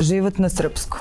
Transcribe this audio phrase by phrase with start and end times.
[0.00, 1.00] Život na srpskom.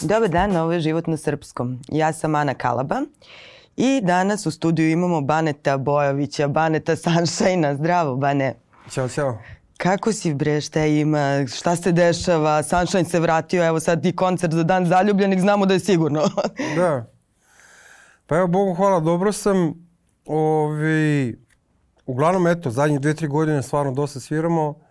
[0.00, 1.78] Dobar dan, ovo je Život na srpskom.
[1.88, 3.02] Ja sam Ana Kalaba
[3.76, 7.74] i danas u studiju imamo Baneta Bojovića, Baneta Sunshine-a.
[7.74, 8.54] Zdravo, Bane.
[8.90, 9.38] Ćao, čao.
[9.76, 14.52] Kako si bre, šta ima, šta se dešava, Sunshine se vratio, evo sad i koncert
[14.52, 16.22] za dan zaljubljenih, znamo da je sigurno.
[16.76, 17.06] da.
[18.26, 19.74] Pa evo, Bogu hvala, dobro sam.
[20.26, 21.38] Ovi,
[22.06, 24.89] uglavnom, eto, zadnjih dve, tri godine stvarno dosta sviramo.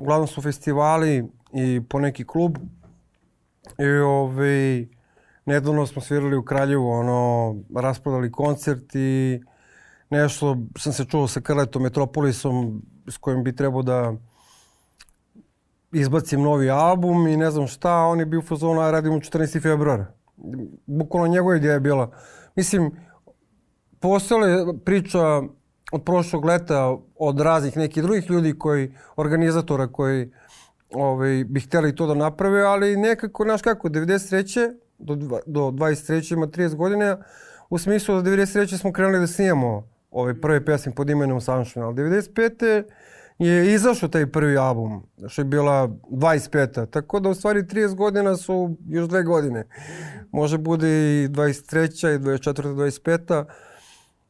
[0.00, 2.58] Uglavnom su festivali i po neki klub.
[3.78, 4.90] I ovi,
[5.46, 9.40] nedavno smo svirali u Kraljevu, ono, rasprodali koncert i
[10.10, 14.14] nešto sam se čuo sa Krletom Metropolisom s kojim bi trebao da
[15.92, 19.62] izbacim novi album i ne znam šta, on je bio u fazonu, a radimo 14.
[19.62, 20.06] februara.
[20.86, 22.10] Bukvalno njegova ideja je bila.
[22.56, 22.90] Mislim,
[24.00, 25.42] postojala priča
[25.94, 30.30] od prošlog leta od raznih nekih drugih ljudi koji, organizatora koji
[30.90, 34.74] ovaj, bi hteli to da naprave, ali nekako, znaš kako, 93.
[34.98, 35.14] do,
[35.46, 36.32] do 23.
[36.32, 37.18] ima 30 godina,
[37.70, 38.78] u smislu da 93.
[38.78, 42.82] smo krenuli da snijamo ove prve pesme pod imenom Sunshine, ali 95.
[43.38, 46.90] je izašao taj prvi album, što je bila 25.
[46.90, 49.66] Tako da u stvari 30 godina su još dve godine.
[50.32, 52.14] Može bude i 23.
[52.14, 52.74] i 24.
[52.74, 53.44] 25.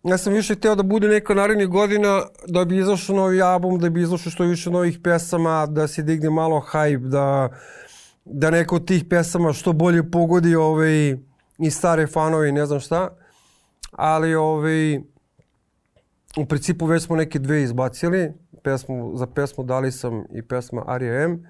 [0.04, 3.90] Ja sam više hteo da bude neka narednih godina da bi izašao novi album, da
[3.90, 7.48] bi izašao što više novih pesama, da se digne malo hype, da,
[8.24, 11.16] da neka od tih pesama što bolje pogodi ovaj,
[11.58, 13.16] i stare fanove i ne znam šta.
[13.92, 14.98] Ali ovaj,
[16.36, 18.32] u principu već smo neke dve izbacili.
[18.62, 21.46] Pesmu, za pesmu dali sam i pesma Arija M.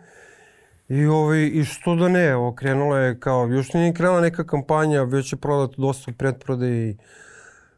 [0.89, 5.33] I, ovaj, I što da ne, krenula je kao, još nije krenula neka kampanja, već
[5.33, 6.97] je prodato dosta u predprodaji.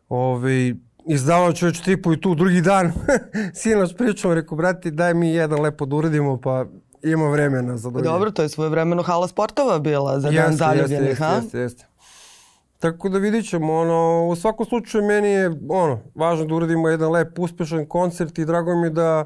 [0.08, 0.74] Ovaj,
[1.06, 2.92] izdavao čovječ tripu i tu drugi dan.
[3.60, 6.64] Sinoć pričamo, rekao, brati, daj mi jedan lepo da uradimo, pa
[7.02, 8.04] ima vremena za drugi.
[8.04, 11.86] Dobro, to je svoje vremeno hala sportova bila za dan zaljubljenih, jeste, jeste, jeste, jeste.
[12.78, 17.12] Tako da vidit ćemo, ono, u svakom slučaju meni je, ono, važno da uradimo jedan
[17.12, 19.24] lep, uspešan koncert i drago mi da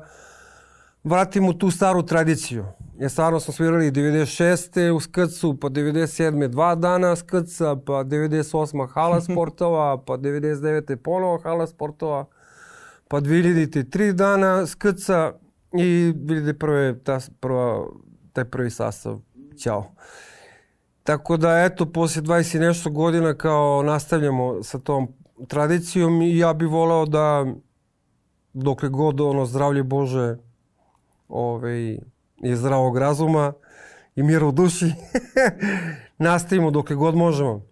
[1.04, 2.64] vratimo tu staru tradiciju.
[3.00, 4.90] Jer stvarno smo svirali 96.
[4.90, 6.48] u Skrcu, pa 97.
[6.48, 8.88] dva dana Skrca, pa 98.
[8.88, 10.96] hala sportova, pa 99.
[10.96, 12.24] ponovo hala sportova,
[13.08, 13.90] pa 2000.
[13.90, 15.32] tri dana Skrca
[15.72, 17.02] i 2001.
[17.02, 17.86] Ta, prva,
[18.32, 19.18] taj prvi sastav.
[19.58, 19.84] Ćao.
[21.02, 25.08] Tako da, eto, poslije 20 i nešto godina kao nastavljamo sa tom
[25.48, 27.46] tradicijom i ja bih voleo da
[28.52, 30.36] dokle god ono zdravlje Bože
[31.28, 31.98] ovaj,
[32.42, 33.52] i zdravog razuma
[34.16, 34.92] i mira u duši
[36.18, 37.62] nastavimo dokle god možemo.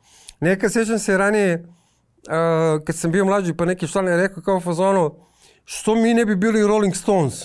[0.40, 4.60] Neka sjećam se ranije uh, kad sam bio mlađi pa neki član je rekao kao
[4.60, 5.14] fazono
[5.64, 7.42] što mi ne bi bili Rolling Stones?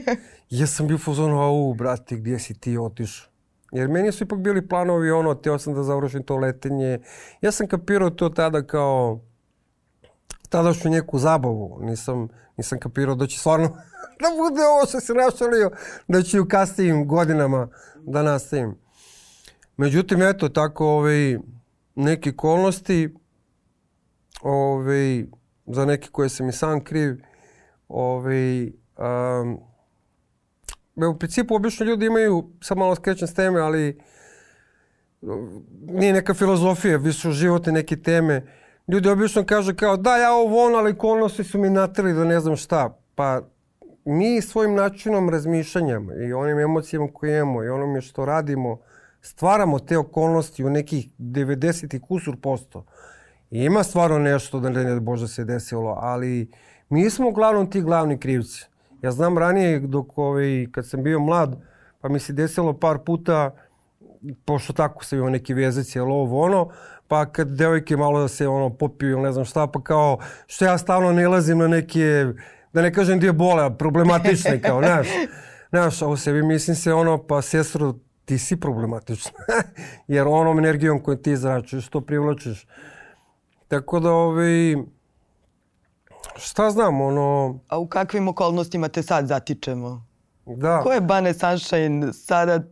[0.50, 3.30] ja sam bio fazono, au brate gdje si ti otišao?
[3.72, 6.98] Jer meni su ipak bili planovi ono, teo sam da završim to letenje.
[7.40, 9.20] Ja sam kapirao to tada kao
[10.48, 11.78] tadašnju neku zabavu.
[11.80, 13.68] Nisam, nisam kapirao da će stvarno
[14.22, 15.70] da bude ovo što se našalio,
[16.08, 18.74] da ću u kasnijim godinama da nastavim.
[19.76, 21.38] Međutim, eto, tako ovaj,
[21.94, 23.14] neke okolnosti
[24.42, 25.24] ovaj,
[25.66, 27.22] za neke koje sam i sam kriv,
[27.88, 29.58] ovaj, um,
[31.14, 34.00] u principu obično ljudi imaju, sad malo skrećem s teme, ali
[35.80, 38.42] nije neka filozofija, više životne neke teme.
[38.88, 42.40] Ljudi obično kažu kao da ja ovo ono, ali okolnosti su mi natrali da ne
[42.40, 42.98] znam šta.
[43.14, 43.40] Pa
[44.04, 48.78] mi svojim načinom razmišljanja i onim emocijama koje imamo i onome što radimo,
[49.20, 52.84] stvaramo te okolnosti u nekih 90 i kusur posto.
[53.50, 56.50] I ima stvarno nešto da ne Bože se desilo, ali
[56.88, 58.66] mi smo uglavnom ti glavni krivci.
[59.02, 61.56] Ja znam ranije dok ovaj, kad sam bio mlad,
[62.00, 63.50] pa mi se desilo par puta,
[64.44, 66.70] pošto tako sam imao neki vezec, jel ovo ono,
[67.08, 70.64] pa kad devojke malo da se ono popiju ili ne znam šta, pa kao što
[70.64, 72.26] ja stalno nalazim na neke,
[72.72, 75.06] da ne kažem dio bole, problematične kao, znaš.
[75.70, 77.94] Znaš, a u sebi mislim se ono, pa sestro,
[78.24, 79.30] ti si problematična.
[80.08, 82.66] Jer onom energijom koju ti zračuješ, to privlačiš.
[83.68, 84.76] Tako da, ovaj,
[86.36, 87.58] šta znam, ono...
[87.68, 90.06] A u kakvim okolnostima te sad zatičemo?
[90.46, 90.80] Da.
[90.80, 92.62] Ko je Bane Sunshine sada,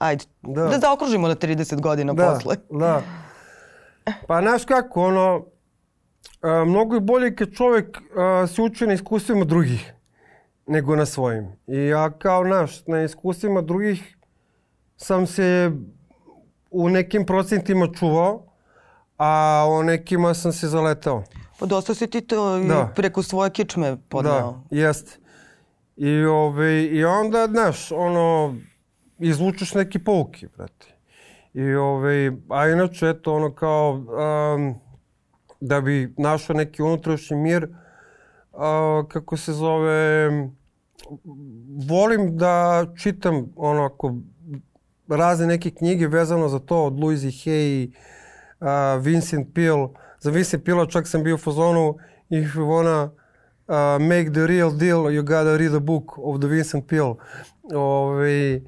[0.00, 2.56] ajde, da, da zaokružimo na 30 godina da, posle.
[2.70, 3.02] Da,
[4.26, 5.44] Pa, znaš kako, ono,
[6.42, 9.92] a, mnogo je bolje kad čovek a, se uči na iskustvima drugih
[10.66, 11.52] nego na svojim.
[11.66, 14.16] I ja kao, znaš, na iskustvima drugih
[14.96, 15.70] sam se
[16.70, 18.46] u nekim procentima čuvao,
[19.18, 21.24] a o nekima sam se zaletao.
[21.58, 22.92] Pa dosta si ti to Da.
[22.96, 24.52] preko svoje kičme podneo.
[24.70, 25.20] Da, jest.
[25.96, 28.54] I, ove, I onda, znaš, ono,
[29.20, 30.86] izvučeš neki pouki, brate.
[31.54, 34.74] I, ove, a inače, eto, ono kao, um,
[35.60, 37.68] da bi našao neki unutrašnji mir,
[38.52, 40.30] uh, kako se zove,
[41.88, 44.14] volim da čitam onako
[45.08, 47.90] razne neke knjige vezano za to od Louise Hay,
[48.60, 49.88] uh, Vincent Peale.
[50.20, 51.94] Za Vincent Peale čak sam bio u fazonu
[52.28, 53.10] if you wanna
[53.68, 57.14] uh, make the real deal, you gotta read a book of the Vincent Peale.
[57.74, 58.60] Ove,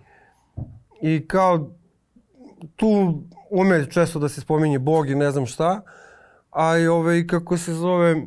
[1.02, 1.70] I kao
[2.76, 5.80] tu ume često da se spominje Bog i ne znam šta,
[6.50, 8.26] a i ove, kako se zove,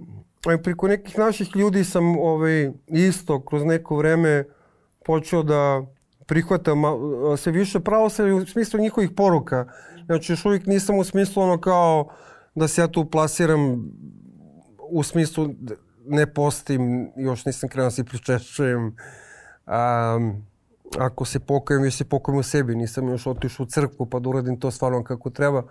[0.63, 4.43] preko nekih naših ljudi sam ovaj, isto kroz neko vreme
[5.05, 5.85] počeo da
[6.25, 6.81] prihvatam
[7.37, 9.67] sve više pravoslavlje u smislu njihovih poruka.
[10.05, 12.09] Znači, još uvijek nisam u smislu ono kao
[12.55, 13.91] da se ja tu plasiram
[14.89, 15.49] u smislu
[16.05, 18.95] ne postim, još nisam krenuo da se pričešćujem.
[19.67, 20.45] Um,
[20.97, 22.75] ako se pokajem, još se pokajem u sebi.
[22.75, 25.63] Nisam još otišao u crkvu pa da uradim to stvarno kako treba.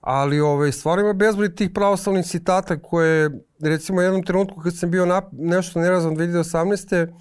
[0.00, 4.90] Ali ovaj, stvarno ima bezbroj tih pravoslavnih citata koje, recimo u jednom trenutku kad sam
[4.90, 7.12] bio na, nešto nerazvan 2018.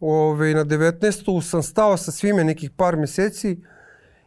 [0.00, 1.42] Ovaj, na 19.
[1.42, 3.60] sam stao sa svime nekih par meseci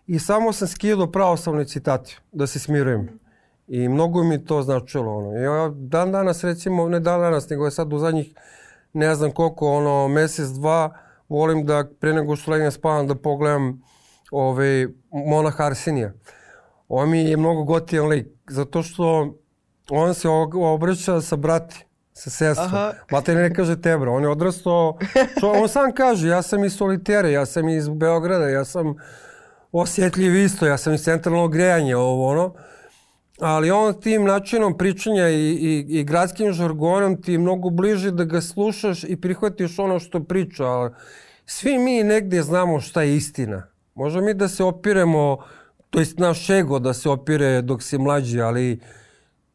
[0.07, 3.19] i samo sam skidao pravoslavne citate da se smirujem.
[3.67, 5.17] I mnogo mi to značilo.
[5.17, 5.37] Ono.
[5.37, 8.33] Ja dan danas recimo, ne dan danas, nego je sad u zadnjih
[8.93, 10.93] ne znam koliko, ono, mesec, dva,
[11.29, 13.81] volim da pre nego što legnem spavam da pogledam
[14.31, 16.11] ovaj, Monah Arsenija.
[16.87, 19.35] On mi je mnogo gotijan lik, zato što
[19.89, 22.71] on se obraća sa brati, sa sestrom.
[23.11, 24.97] Mate ne kaže tebra, on je odrastao,
[25.39, 28.95] čo, on sam kaže, ja sam iz Solitere, ja sam iz Beograda, ja sam
[29.71, 32.53] osjetljiv isto, ja sam iz centralnog grejanja, ovo ono.
[33.39, 38.23] Ali on tim načinom pričanja i, i, i gradskim žargonom ti je mnogo bliže da
[38.23, 40.65] ga slušaš i prihvatiš ono što priča.
[40.65, 40.91] Ali
[41.45, 43.67] svi mi negdje znamo šta je istina.
[43.95, 45.37] Možemo mi da se opiremo
[45.89, 48.79] to jest naš ego da se opire dok si mlađi, ali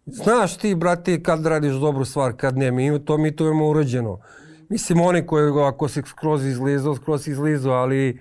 [0.07, 4.21] znaš ti, brate, kad radiš dobru stvar, kad ne, mi to, mi to imamo urađeno.
[4.69, 8.21] Mislim, oni koji ako se skroz izlizao, skroz izlizao, ali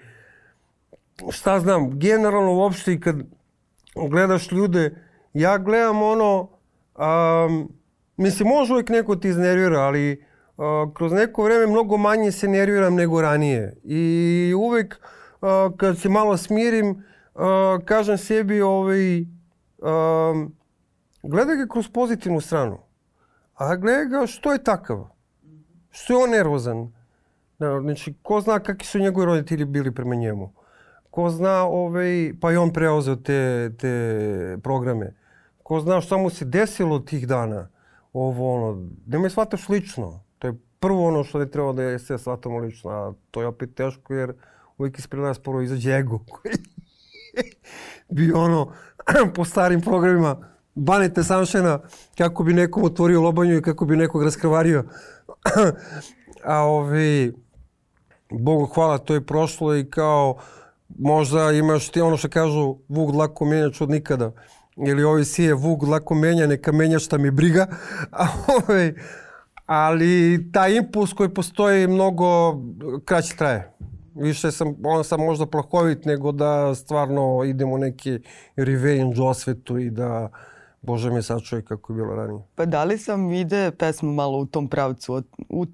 [1.30, 3.16] šta znam, generalno uopšte i kad
[4.10, 4.96] gledaš ljude,
[5.34, 6.50] ja gledam ono,
[6.98, 7.70] um,
[8.18, 10.26] mislim, može uvijek neko ti iznervira, ali
[10.58, 13.74] uh, kroz neko vreme mnogo manje se nerviram nego ranije.
[13.84, 15.00] I uvijek
[15.42, 20.56] uh, kad se malo smirim, uh, kažem sebi, ovaj, um,
[21.24, 22.78] gledaj ga kroz pozitivnu stranu.
[23.56, 25.08] A gledaj ga što je takav.
[25.92, 26.94] Što je on nervozan.
[27.58, 30.54] Znači, ko zna kakvi su njegovi roditelji bili prema njemu.
[31.10, 35.14] Ko zna, ovaj, pa i on preozeo te, te programe.
[35.64, 37.70] Ko zna šta mu se desilo tih dana.
[38.14, 40.24] Ovo, ono, nemoj shvataš lično.
[40.40, 42.92] To je prvo ono što ne treba da je sve shvatamo lično.
[42.92, 44.34] A to je opet teško jer
[44.78, 46.56] uvijek ispred nas prvo izađe ego koji
[48.16, 48.72] bi ono
[49.36, 51.80] po starim programima Banete Samšena
[52.18, 54.84] kako bi nekom otvorio lobanju i kako bi nekog raskrvario.
[56.44, 57.34] A ovi,
[58.32, 60.38] Bogu hvala, to je prošlo i kao
[61.00, 64.32] možda imaš ti ono što kažu vuk dlako menjač od nikada.
[64.76, 67.68] Ili ovi sije vuk dlako menja, neka menja šta mi briga.
[68.12, 68.96] A ovi,
[69.66, 72.58] ali taj impuls koji postoji mnogo
[73.06, 73.74] kraće traje
[74.16, 78.20] više sam, on sam možda plahovit nego da stvarno idemo neki
[78.56, 80.30] revenge osvetu i da
[80.82, 82.42] Bože me sačuje kako je bilo ranije.
[82.56, 85.66] Pa da li sam vide pesmu malo u tom pravcu, u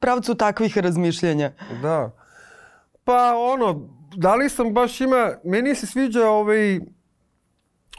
[0.00, 1.52] pravcu takvih razmišljanja?
[1.82, 2.10] Da.
[3.04, 6.80] Pa ono, da li sam baš ima, meni se sviđa ovaj,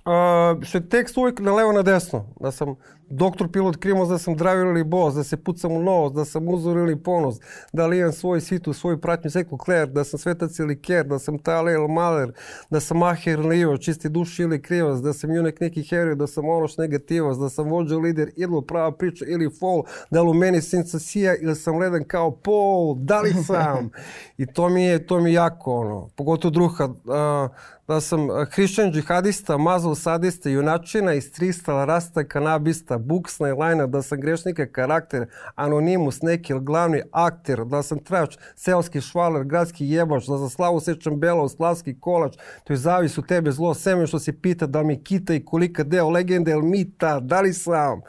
[0.09, 2.25] Uh, je tekst uvijek na levo na desno.
[2.39, 2.75] Da sam
[3.09, 6.47] doktor pilot Krimos, da sam driver ili boss, da se pucam u nos, da sam
[6.47, 7.35] uzor ili ponos,
[7.73, 11.19] da li imam svoj situ, svoju pratnju Seklu Kler, da sam svetac ili ker, da
[11.19, 12.31] sam Tale ili Maler,
[12.69, 16.27] da sam Maher ili Ivo, čisti duš ili krivac, da sam junak neki heroj, da
[16.27, 20.33] sam ološ negativac, da sam vođa lider ili prava priča ili fol, da li u
[20.33, 23.89] meni sija ili sam ledan kao pol, da li sam?
[24.37, 27.49] I to mi je, to mi je jako ono, pogotovo druga, uh,
[27.89, 34.21] da sam hrišćan džihadista, mazal sadista, junačina, istrista, rasta, kanabista, buksna i lajna, da sam
[34.21, 35.25] grešnika karakter,
[35.55, 41.19] anonimus, neki glavni akter, da sam trač, seoski švaler, gradski jebač, da za slavu sečam
[41.19, 45.03] belo, slavski kolač, to je zavis u tebe zlo, seme što se pita da mi
[45.03, 48.01] kita i kolika deo legende ili mita, da li sam?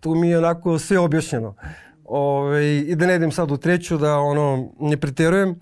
[0.00, 1.54] Tu mi je onako sve objašnjeno.
[2.04, 5.58] Ove, I da ne idem sad u treću, da ono, ne preterujem.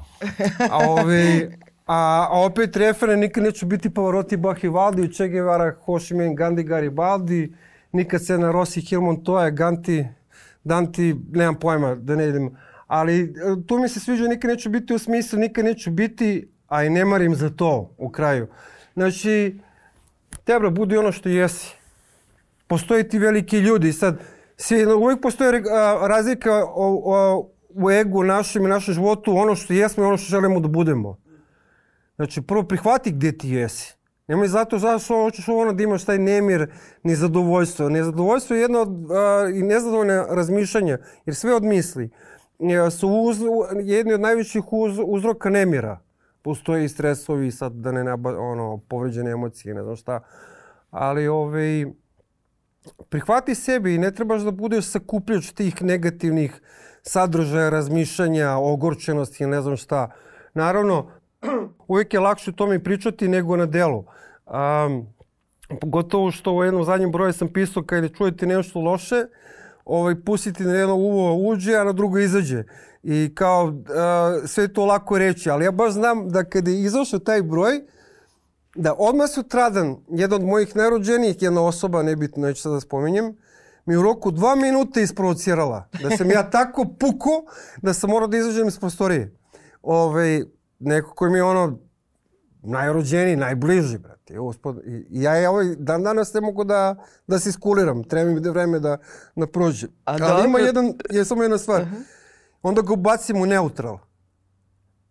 [0.70, 1.50] A, ove,
[1.86, 6.62] a, a opet referen nikad neću biti Pavarotti, Bahivaldi, Che Guevara, Ho Chi Minh, Gandhi,
[6.62, 7.52] Garibaldi,
[7.96, 10.04] nikad se na Rossi, Hill Montoya, Ganti,
[10.64, 12.56] Danti, nemam pojma da ne idem.
[12.86, 13.26] Ali e,
[13.66, 17.04] tu mi se sviđa, nikad neću biti u smislu, nikad neću biti, a i ne
[17.04, 18.46] marim za to u kraju.
[18.94, 19.58] Znači,
[20.44, 21.74] treba budi ono što jesi.
[22.66, 23.92] Postoje ti veliki ljudi.
[23.92, 24.20] Sad,
[24.56, 25.62] svi, uvijek postoje
[26.08, 30.30] razlika o, o, u egu našem i našem životu, ono što jesmo i ono što
[30.30, 31.18] želimo da budemo.
[32.16, 33.94] Znači, prvo prihvati gdje ti jesi.
[34.28, 37.88] Nemoj zato zašto hoćeš ono da imaš taj nemir, nezadovoljstvo.
[37.88, 38.88] Nezadovoljstvo je jedno od
[39.54, 42.10] i nezadovoljne razmišljanja, jer sve od misli
[42.98, 43.38] su uz,
[43.84, 45.98] jedni od najvećih uz, uzroka nemira.
[46.42, 50.20] Postoje i stresovi, sad da ne naba, ono, povređene emocije, ne znam šta.
[50.90, 51.86] Ali ovaj,
[53.08, 56.60] prihvati sebi i ne trebaš da budeš sakupljač tih negativnih
[57.02, 60.10] sadržaja, razmišljanja, ogorčenosti, ne znam šta.
[60.54, 61.10] Naravno,
[61.88, 64.04] uvijek je lakše o tome pričati nego na delu.
[64.46, 65.06] Um,
[65.80, 69.26] pogotovo što u jednom zadnjem broju sam pisao kada čujete nešto loše,
[69.84, 72.64] ovaj, pustite na jedno uvo uđe, a na drugo izađe.
[73.02, 73.74] I kao uh,
[74.46, 77.80] sve to lako reći, ali ja baš znam da kada je izašao taj broj,
[78.74, 83.36] da odmah sutradan jedan od mojih najrođenijih, jedna osoba, nebitno, neću sad da spominjem,
[83.86, 85.88] mi u roku dva minuta isprovocirala.
[86.02, 87.44] Da sam ja tako puko
[87.82, 89.36] da sam morao da izađem iz prostorije.
[89.82, 90.42] Ove, ovaj,
[90.78, 91.78] neko koji mi je ono
[92.62, 94.40] najrođeniji, najbliži, brate.
[94.40, 98.04] Uspod, I ja ovaj dan danas ne mogu da, da se iskuliram.
[98.04, 98.98] Treba mi da vreme da,
[99.36, 99.86] da prođe.
[99.86, 100.44] A Ali dobro.
[100.44, 101.82] ima jedan, je samo jedna stvar.
[101.82, 102.02] Uh -huh.
[102.62, 103.98] Onda ga ubacim u neutral.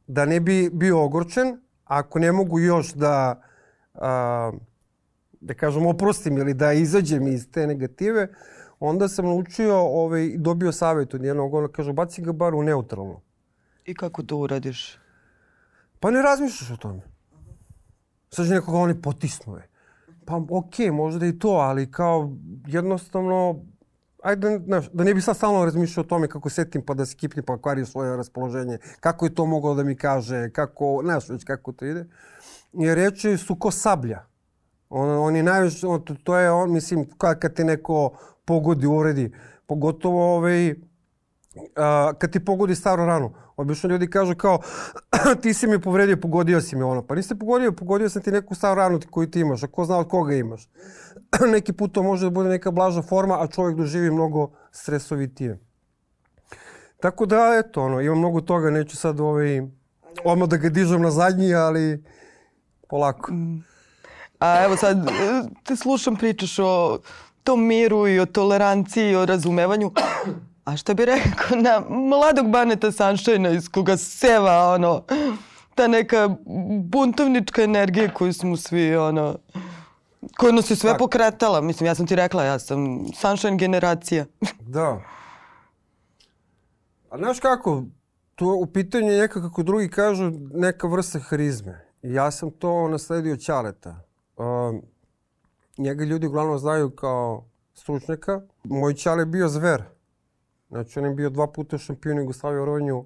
[0.07, 1.61] Da ne bi bio ogorčen.
[1.85, 3.41] Ako ne mogu još da,
[3.93, 4.51] a,
[5.41, 8.27] da kažem, oprostim ili da izađem iz te negative,
[8.79, 13.21] onda sam naučio, ovaj, dobio savjet od jednog, ono kaže, baci ga bar u neutralno.
[13.85, 14.99] I kako to uradiš?
[16.05, 17.01] Pa ne razmišljaš o tome.
[18.29, 19.69] Sad nekoga oni potisnuje.
[20.25, 22.31] Pa okej, okay, možda i to, ali kao
[22.67, 23.63] jednostavno,
[24.23, 27.15] ajde, znaš, da ne bi sad stalno razmišljao o tome kako setim pa da se
[27.15, 31.43] kipni pa kvari svoje raspoloženje, kako je to moglo da mi kaže, kako, znaš već
[31.43, 32.05] kako to ide.
[32.73, 34.25] I reči su ko sablja.
[34.89, 39.31] On, on je najviše, on, to, je, on, mislim, kad te neko pogodi, uredi,
[39.65, 40.75] pogotovo ovaj,
[41.75, 43.33] a, kad ti pogodi staru ranu.
[43.57, 44.59] Obično ljudi kažu kao,
[45.41, 47.01] ti si mi povredio, pogodio si mi ono.
[47.01, 49.97] Pa nisi pogodio, pogodio sam ti neku staru ranu koju ti imaš, a ko zna
[49.97, 50.69] od koga imaš.
[51.53, 55.59] Neki put to može da bude neka blaža forma, a čovjek doživi mnogo stresovitije.
[56.99, 59.61] Tako da, eto, ono, imam mnogo toga, neću sad ovaj,
[60.23, 62.03] odmah da ga dižem na zadnji, ali
[62.89, 63.33] polako.
[63.33, 63.63] Mm.
[64.39, 64.97] A evo sad,
[65.63, 66.99] te slušam, pričaš o
[67.43, 69.91] tom miru i o toleranciji i o razumevanju.
[70.65, 75.03] A šta bi rekao na mladog Baneta Sunshine iz koga seva ono,
[75.75, 76.35] ta neka
[76.79, 79.37] buntovnička energija koju smo svi ono,
[80.37, 80.99] koja nas je sve tak.
[80.99, 81.61] pokretala.
[81.61, 84.25] Mislim, ja sam ti rekla, ja sam Sunshine generacija.
[84.59, 85.01] da.
[87.09, 87.83] A znaš kako,
[88.35, 91.85] to u pitanju je neka, kako drugi kažu, neka vrsta harizme.
[92.01, 93.99] Ja sam to nasledio Ćaleta.
[94.37, 94.81] Um,
[95.77, 98.41] njega ljudi uglavnom znaju kao stručnjaka.
[98.63, 99.94] Moj Ćale je bio zver.
[100.75, 103.05] Znači, on je bio dva puta šampion Jugoslavije u rovanju,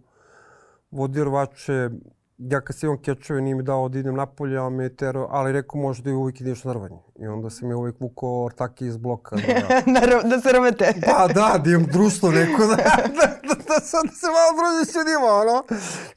[0.92, 1.90] vodio rvače,
[2.38, 5.52] ja kad se imam kečove nije mi dao da idem napolje, a me tero, ali
[5.52, 7.00] rekao može da uvijek ideš na rvanje.
[7.20, 9.36] I onda sam je uvijek vukao ortake iz bloka.
[9.36, 10.94] Da, da se rvete.
[11.06, 14.92] pa da, da imam društvo neko, da, da, da, da, sam, da se malo druži
[14.92, 15.64] s ljudima, ono.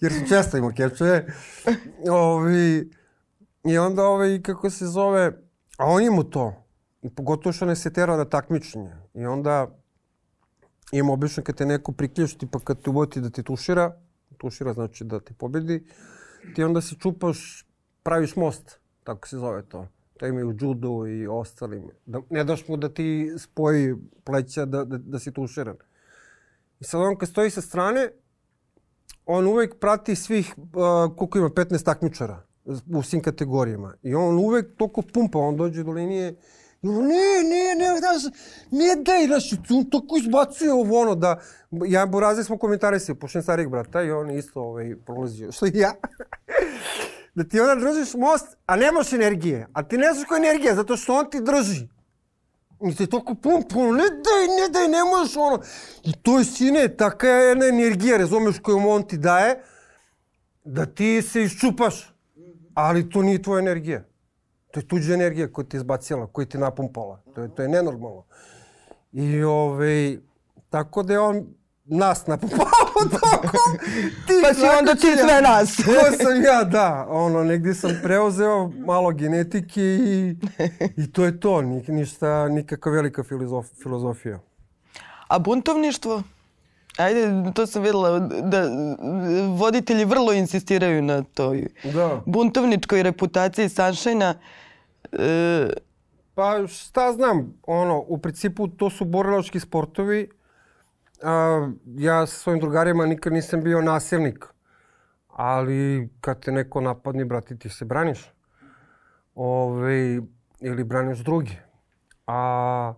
[0.01, 1.27] Jer sam često imao kečove.
[2.11, 2.91] Ovi,
[3.65, 5.33] I onda, ovaj, kako se zove,
[5.79, 6.55] a on ima to.
[7.03, 8.93] I pogotovo što ne se terao na takmičenje.
[9.15, 9.82] I onda
[10.93, 13.97] ima obično kad te neko priključi, tipa kad te uvoti da te tušira,
[14.39, 15.85] tušira znači da te pobedi,
[16.55, 17.67] ti onda se čupaš,
[18.03, 19.89] praviš most, tako se zove to.
[20.17, 21.91] To imaju judo i ostalim.
[22.07, 23.95] Da, ne daš mu da ti spoji
[24.25, 25.77] pleća da, da, da si tuširan.
[26.81, 28.11] I sad on kad stoji sa strane,
[29.27, 32.43] on uvek prati svih, uh, koliko ima, 15 takmičara
[32.95, 33.95] u svim kategorijama.
[34.03, 36.37] I on uvek toliko pumpa, on dođe do linije
[36.83, 38.23] Ne, ne, ne, znaš,
[38.71, 41.41] ne daj, znaš, on tako izbacuje ovo ono da,
[41.87, 45.93] ja Boraze smo komentarisali, pošto starijeg brata i on isto ovaj, prolazio, što i ja.
[47.35, 50.75] da ti onda držiš most, a nemaš energije, a ti ne znaš koja je energija,
[50.75, 51.89] zato što on ti drži.
[52.91, 55.63] I ti toliko pum, pum, ne daj, ne daj, ne možeš ono.
[56.05, 59.63] I to je sine, taka je jedna energija, razumeš, koju on ti daje,
[60.65, 62.15] da ti se iščupaš.
[62.75, 64.05] Ali to nije tvoja energija.
[64.73, 67.21] To je tuđa energija koja ti izbacila, koja ti napumpala.
[67.35, 68.25] To je, to je nenormalno.
[69.13, 70.17] I ovaj,
[70.71, 71.47] tako da je on
[71.85, 72.67] nas napumpao
[73.21, 73.57] tako.
[74.27, 75.77] Ti pa si onda ti sve nas.
[75.87, 77.07] Ko sam ja, da.
[77.11, 80.37] Ono, negdje sam preuzeo malo genetike i,
[80.97, 81.63] i to je to.
[81.63, 84.39] Nik, ništa, nikakva velika filozof, filozofija.
[85.29, 86.23] A buntovništvo?
[86.97, 88.63] Ajde, to sam videla da
[89.57, 92.23] voditelji vrlo insistiraju na toj Da.
[92.27, 94.35] buntovničkoj reputaciji Sunshine-a.
[95.13, 95.73] E,
[96.35, 100.31] Pa šta znam, ono, u principu to su borilački sportovi.
[101.23, 104.45] A, ja sa svojim drugarima nikad nisam bio nasilnik.
[105.29, 108.33] Ali kad te neko napadne, brati, ti se braniš.
[109.35, 110.21] Ove,
[110.61, 111.57] ili braniš drugi.
[112.27, 112.95] A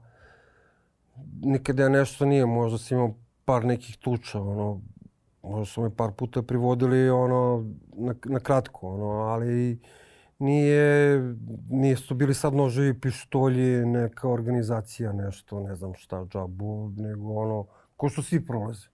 [1.43, 4.81] nikada ja nešto nije, možda sam imao par nekih tuča, ono,
[5.43, 9.79] možda su me par puta privodili, ono, na, na kratko, ono, ali
[10.39, 11.21] nije,
[11.71, 17.67] nije su bili sad noževi, pištolji, neka organizacija, nešto, ne znam šta, džabu, nego ono,
[17.97, 18.87] ko što svi prolaze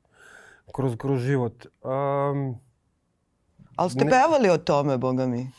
[0.73, 1.67] kroz, kroz život.
[1.83, 2.59] Um,
[3.77, 5.51] ali ste Ne- pevali o tome, boga mi.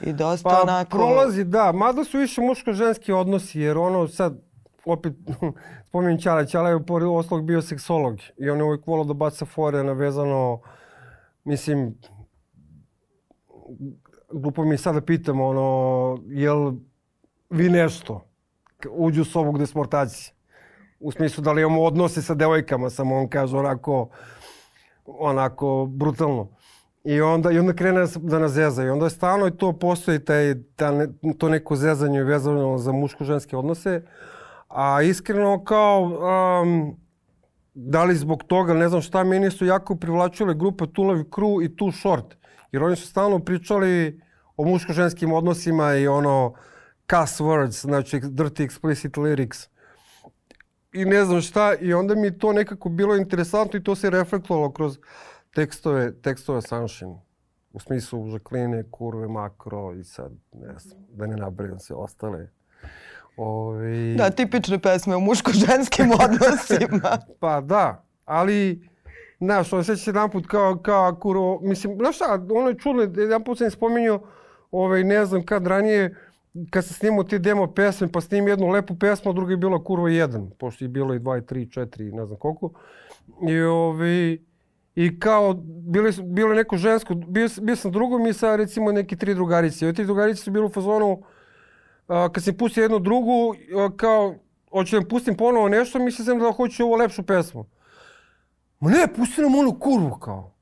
[0.00, 0.96] I dosta Pa onako...
[0.96, 1.72] prolazi, da.
[1.72, 4.38] Mada su više muško-ženski odnosi, jer ono sad,
[4.84, 5.12] opet,
[5.88, 9.44] spominjem Ćala, Ćala je pored ostalog bio seksolog i on je uvijek volao da baca
[9.44, 10.60] fore navezano,
[11.44, 11.94] mislim,
[14.32, 16.72] glupo mi je sad da pitam, ono, jel
[17.50, 18.26] vi nešto
[18.90, 20.32] uđu u sobu gde smo ortaci?
[21.00, 24.08] U smislu da li imamo odnose sa devojkama, samo on kaže onako,
[25.06, 26.48] onako brutalno.
[27.04, 28.84] I onda, I onda krene da nas zeza.
[28.84, 31.08] I onda je stalno i to postoji taj, ta ne,
[31.38, 34.02] to neko zezanje vezano za muško-ženske odnose.
[34.68, 36.02] A iskreno kao,
[36.62, 36.96] um,
[37.74, 41.76] da li zbog toga, ne znam šta, meni su jako privlačile grupe Tulavi Crew i
[41.76, 42.39] Too Short.
[42.72, 44.20] Jer oni su stalno pričali
[44.56, 46.54] o muško-ženskim odnosima i ono
[47.10, 49.68] cuss words, znači dirty explicit lyrics
[50.92, 54.72] i ne znam šta i onda mi to nekako bilo interesantno i to se reflektovalo
[54.72, 54.98] kroz
[55.54, 57.20] tekstove, tekstove Sunshine.
[57.72, 62.50] U smislu žakline, kurve, makro i sad, ne znam, da ne nabrajam se ostale.
[63.36, 64.14] Ovi...
[64.18, 67.18] Da, tipične pesme o muško-ženskim odnosima.
[67.40, 68.89] Pa da, ali,
[69.40, 73.44] znaš, on sveći jedan put kao, kao kuro, mislim, znaš šta, ono je čudno, jedan
[73.44, 74.20] put sam im spominjao,
[74.70, 76.16] ovaj, ne znam kad ranije,
[76.70, 79.84] kad sam snimao te demo pesme, pa snimio jednu lepu pesmu, a druga je bila
[79.84, 82.70] kurva jedan, pošto je bilo i dva, i tri, četiri, ne znam koliko.
[83.48, 84.38] I, ovaj,
[84.94, 89.16] i kao, bile, su- bilo neko žensko, bio, bio sam drugom i sa recimo neki
[89.16, 89.88] tri drugarice.
[89.88, 91.22] I tri drugarice su bile u fazonu,
[92.08, 94.34] a, kad sam pustio jednu drugu, a, kao,
[94.70, 97.64] hoću da im pustim ponovo nešto, mislio sam da hoću ovu lepšu pesmu.
[98.80, 100.52] Ma ne, pusti nam onu kurvu, kao.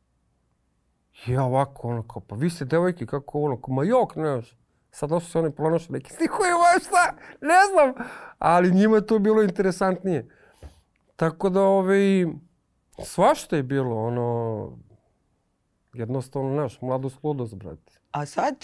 [1.27, 4.57] Ja ovako, ono, kao, pa vi ste devojke, kako ono, kao, ma jok, ne znaš.
[4.91, 8.09] Sad su se oni pronašli neki stihovi, ma šta, ne znam.
[8.39, 10.29] Ali njima je to bilo interesantnije.
[11.17, 12.27] Tako da, ovaj,
[13.05, 14.71] svašta je bilo, ono,
[15.93, 17.93] jednostavno, znaš, mladost, ludost, brate.
[18.11, 18.57] A sad?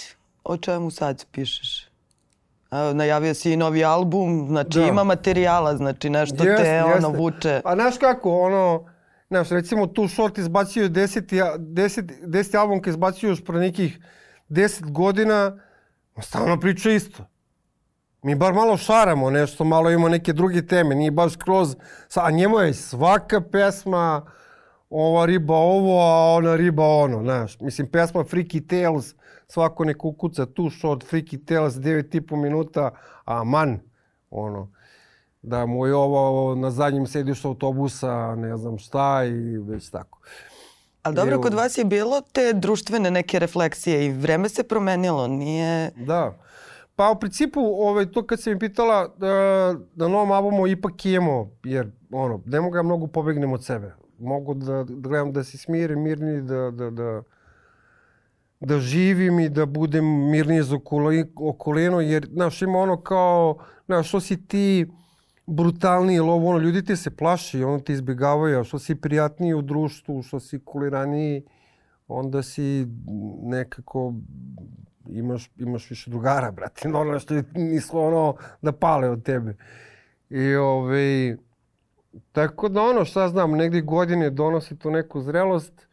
[0.45, 1.89] O čemu sad pišeš?
[2.95, 4.87] Najavio si i novi album, znači Da.
[4.87, 7.61] ima materijala, znači nešto te Jeste, ono vuče.
[7.65, 8.85] A znaš kako, ono,
[9.35, 13.99] znaš, recimo tu Short izbacio je deseti, deset, deseti album koji izbacio još pre nekih
[14.49, 15.59] deset godina,
[16.15, 17.25] on stalno priča isto.
[18.23, 21.77] Mi bar malo šaramo nešto, malo imamo neke druge teme, nije baš kroz,
[22.15, 24.27] a njemu je svaka pesma
[24.91, 27.61] ova riba ovo, a ona riba ono, znaš.
[27.61, 29.15] Mislim, pesma Freaky Tales,
[29.49, 32.91] svako neko ukuca tu short, Freaky Tales, 9,5 minuta,
[33.25, 33.81] a man,
[34.31, 34.71] ono
[35.45, 40.19] da mu je ovo na zadnjem sedištu autobusa, ne znam šta i već tako.
[41.03, 45.91] Ali dobro, kod vas je bilo te društvene neke refleksije i vreme se promenilo, nije...
[45.97, 46.39] Da.
[46.97, 51.51] Pa u principu, ovaj, to kad si mi pitala da, da novom albumu ipak imamo,
[51.65, 53.95] jer ono, ne mogu ja mnogo pobegnem od sebe.
[54.19, 57.23] Mogu da, da gledam da se smirim, mirni, da, da, da,
[58.61, 64.09] da živim i da budem mirniji za okoli- okolinu, jer, znaš, ima ono kao, znaš,
[64.09, 64.87] što si ti
[65.47, 69.55] brutalniji ili ovo, ono, ljudi te se plaši, ono te izbjegavaju, a što si prijatniji
[69.55, 71.43] u društvu, što si kuliraniji,
[72.09, 72.87] onda si
[73.43, 74.15] nekako
[75.09, 79.57] imaš, imaš više drugara, brate, normalno što nisu ono da pale od tebe.
[80.31, 81.37] I ovaj,
[82.33, 85.87] tako da ono, šta znam, negdje godine donosi tu neku zrelost,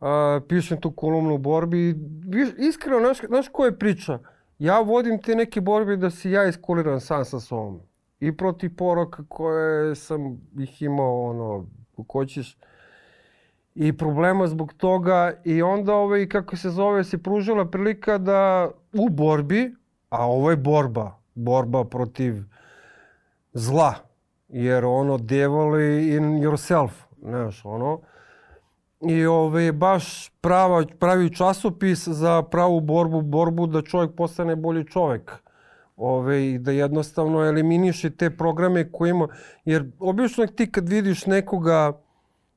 [0.00, 1.94] a, pišem tu kolumnu u borbi.
[2.28, 4.18] viš- Iskreno, znaš, znaš ko je priča?
[4.58, 7.80] Ja vodim te neke borbe da si ja iskoliran sam sa sobom.
[8.22, 12.56] I protiv poroka koje sam ih imao, ono, kako hoćeš
[13.74, 19.08] i problema zbog toga i onda ovaj, kako se zove, se pružila prilika da u
[19.08, 19.74] borbi,
[20.08, 22.34] a ovo je borba, borba protiv
[23.52, 23.94] zla,
[24.48, 25.80] jer ono devil
[26.14, 26.90] in yourself,
[27.22, 28.00] znaš, ono,
[29.00, 35.41] i ovaj, baš prava, pravi časopis za pravu borbu, borbu da čovjek postane bolji čovjek.
[36.04, 39.28] Ove, i da jednostavno eliminiše te programe koje ima.
[39.64, 41.92] Jer obično ti kad vidiš nekoga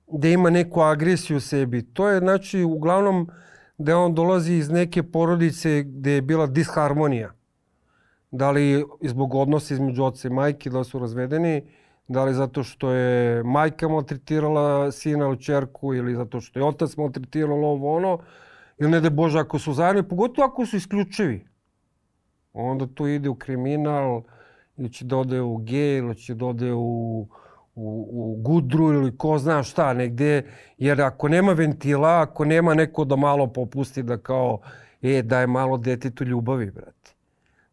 [0.08, 1.82] da ima neku agresiju u sebi.
[1.94, 3.30] To je znači uglavnom
[3.78, 7.34] da on dolazi iz neke porodice gde je bila disharmonija.
[8.32, 11.64] Da li zbog odnosa između oca i majke, da su razvedeni,
[12.08, 16.98] da li zato što je majka maltretirala sina ili čerku ili zato što je otac
[16.98, 18.20] maltretiralo ovo ono,
[18.78, 21.55] ili ne da Bože ako su zajedno, pogotovo ako su isključivi.
[22.56, 24.22] Onda to ide u kriminal,
[24.78, 27.28] ili će da ode u gej, ili će da ode u
[27.76, 30.44] u, u gudru ili ko zna šta negde,
[30.78, 34.60] jer ako nema ventila, ako nema neko da malo popusti da kao,
[35.02, 37.12] e, daj malo detetu ljubavi, brate.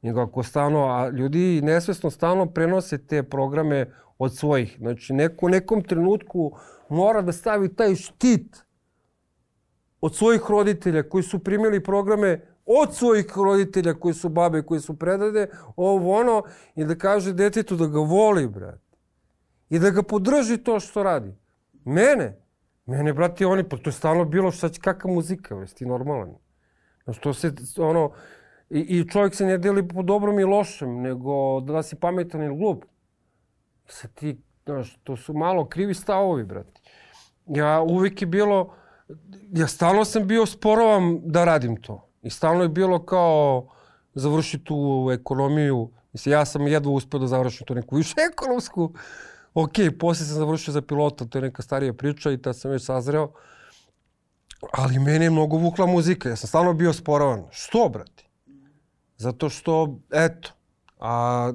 [0.02, 3.86] Nego ako stalno, a ljudi nesvesno stalno prenose te programe
[4.18, 4.76] od svojih.
[4.78, 6.52] Znači, neko u nekom trenutku
[6.88, 8.64] mora da stavi taj štit
[10.00, 14.98] od svojih roditelja koji su primili programe od svojih roditelja koji su babe, koji su
[14.98, 16.42] predade, ovo ono,
[16.74, 18.92] i da kaže detetu da ga voli, brate
[19.72, 21.34] i da ga podrži to što radi.
[21.84, 22.36] Mene,
[22.86, 26.34] mene, brati, oni, pa to je stalno bilo šta će, kakva muzika, već ti normalan.
[27.04, 28.12] Znaš, to se, ono,
[28.70, 32.56] i, i čovjek se ne deli po dobrom i lošem, nego da si pametan ili
[32.56, 32.84] glup.
[33.86, 36.80] Sa ti, znaš, to su malo krivi stavovi, brati.
[37.46, 38.74] Ja uvijek je bilo,
[39.52, 42.11] ja stalno sam bio sporovan da radim to.
[42.22, 43.68] I stalno je bilo kao
[44.14, 45.90] završiti tu ekonomiju.
[46.12, 48.92] Mislim, ja sam jedva uspio da završim tu neku više ekonomsku
[49.54, 52.84] ok, posle sam završio za pilota, to je neka starija priča i tad sam već
[52.84, 53.32] sazreo.
[54.72, 57.44] Ali mene je mnogo vukla muzika, ja sam stalno bio sporavan.
[57.50, 58.28] Što, brati?
[59.16, 60.50] Zato što, eto,
[60.98, 61.52] a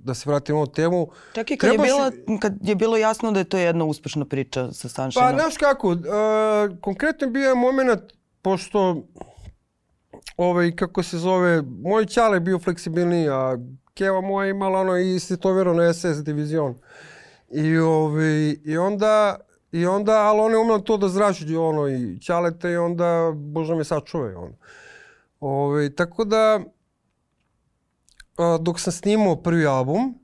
[0.00, 1.08] da se vratimo u temu...
[1.34, 4.72] Čak i kad, je, bilo, kad je bilo jasno da je to jedna uspešna priča
[4.72, 5.24] sa Sunshine.
[5.24, 5.98] Pa, znaš kako, uh,
[6.80, 8.02] konkretno bio je moment,
[8.42, 9.02] pošto
[10.36, 13.58] ovaj, kako se zove, moj čale je bio fleksibilniji, a
[13.94, 16.74] Keva moja imala ono istitovirano SS divizion.
[17.50, 19.36] I, ovi, i onda
[19.74, 23.74] I onda, ali on je umeo to da zrači ono i ćalete i onda, bože
[23.74, 24.54] me sačuvaj ono.
[25.40, 26.60] Ove, tako da,
[28.36, 30.14] a, dok sam snimao prvi album,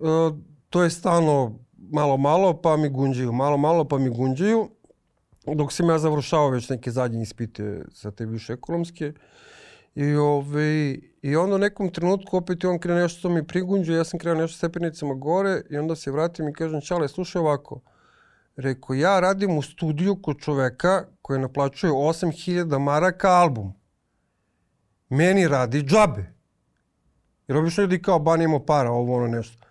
[0.00, 0.30] a,
[0.70, 1.58] to je stalno
[1.92, 4.68] malo malo pa mi gunđaju, malo malo pa mi gunđaju.
[5.46, 9.12] Dok sam ja završavao već neke zadnje ispite za te više ekonomske.
[9.94, 14.20] I, ove, I onda u nekom trenutku opet on krene nešto mi prigunđe, ja sam
[14.20, 17.80] krenuo nešto stepenicama gore i onda se vratim i kažem, čale, slušaj ovako.
[18.56, 23.72] Rekao, ja radim u studiju kod čoveka koji naplaćuje 8000 maraka album.
[25.08, 26.32] Meni radi džabe.
[27.48, 29.66] Jer obično ljudi kao, ba, nemo para, ovo ono nešto.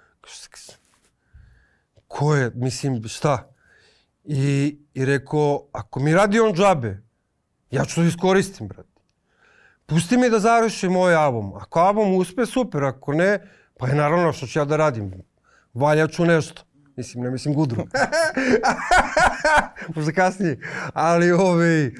[2.07, 3.50] Ko je, mislim, šta?
[4.23, 7.03] I, i rekao, ako mi radi on džabe,
[7.71, 8.91] ja ću to iskoristim, brate
[9.91, 11.53] pusti mi da završim moj album.
[11.55, 12.83] Ako album uspe, super.
[12.83, 13.39] Ako ne,
[13.77, 15.11] pa je naravno što ću ja da radim.
[15.73, 16.63] Valjaću nešto.
[16.95, 17.83] Mislim, ne mislim gudru.
[19.95, 20.59] Možda kasnije.
[20.93, 21.91] Ali, ovaj,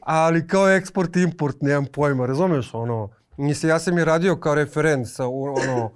[0.00, 2.74] ali kao eksport, import, nemam pojma, razumeš?
[2.74, 5.90] Ono, mislim, ja sam je radio kao referent sa, ono,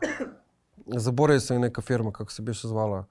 [0.87, 3.07] zaboravio sam neka firma, kako se biše zvala.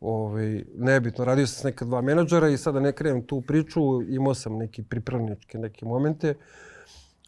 [0.00, 4.34] Ovaj, nebitno, radio sam s neka dva menadžera i sada ne krenem tu priču, imao
[4.34, 6.30] sam neki pripravničke neke momente.
[6.30, 6.36] Uh,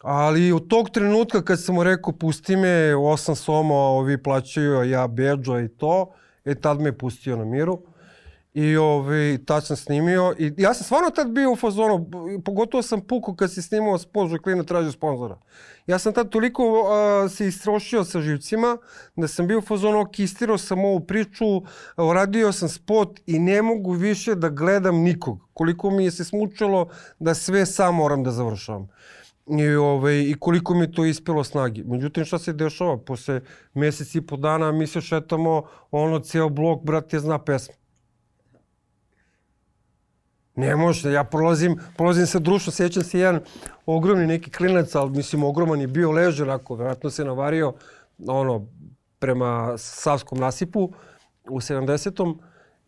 [0.02, 4.84] Ali od tog trenutka kad sam mu rekao pusti me, osam soma, ovi plaćaju, a
[4.84, 6.12] ja beđo i to,
[6.44, 7.78] e tad me pustio na miru.
[8.56, 10.34] I ovi, tad sam snimio.
[10.38, 12.10] I ja sam stvarno tad bio u fazonu,
[12.44, 15.38] pogotovo sam pukao kad si snimao spot Žaklina tražio sponzora.
[15.86, 18.76] Ja sam tad toliko uh, se istrošio sa živcima
[19.16, 21.44] da sam bio u fazonu, ok, istirao sam ovu priču,
[21.96, 25.38] radio sam spot i ne mogu više da gledam nikog.
[25.54, 26.88] Koliko mi je se smučalo
[27.18, 28.88] da sve sam moram da završavam
[29.46, 31.84] i, ovaj, i koliko mi to ispelo snagi.
[31.84, 32.96] Međutim, šta se dešava?
[32.98, 33.40] Posle
[33.74, 37.74] mesec i po dana mi se šetamo, ono, ceo blok, brate, zna pesmu.
[40.56, 43.40] Ne može, ja prolazim, prolazim sa društvo, sjećam se jedan
[43.86, 47.72] ogromni neki klinac, ali mislim ogroman je bio leže, onako, vjerojatno se navario,
[48.26, 48.66] ono,
[49.18, 50.92] prema Savskom nasipu
[51.50, 52.36] u 70.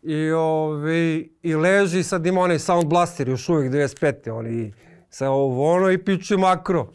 [0.01, 4.31] I, ovaj, i leži, sad ima onaj Sound Blaster, još uvijek 95.
[4.31, 4.73] Oni,
[5.09, 6.91] sa ovo ono i piče makro.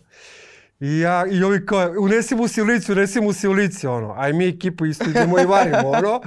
[0.84, 4.14] I ja, i ovi kao, unesi mu u lici, unesi mu u lici, ono.
[4.16, 6.20] A i mi ekipu isto idemo i varimo, ono.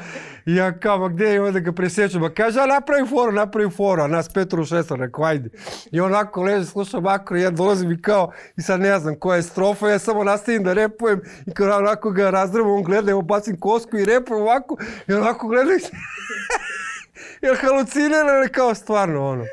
[0.45, 2.21] I ja kao, ma gde je, onda ga presjećam.
[2.21, 5.49] Ma kaže, a napravi foru, napravi foru, a nas Petru šesta, rekao, ajde.
[5.91, 9.43] I onako leže, sluša makro, ja dolazim i kao, i sad ne znam koja je
[9.43, 13.59] strofa, ja samo nastavim da repujem i kao onako ga razdrvam, on gleda, evo bacim
[13.59, 15.79] kosku i repujem ovako, i onako gleda i
[17.45, 19.45] Jer halucinira, kao stvarno, ono.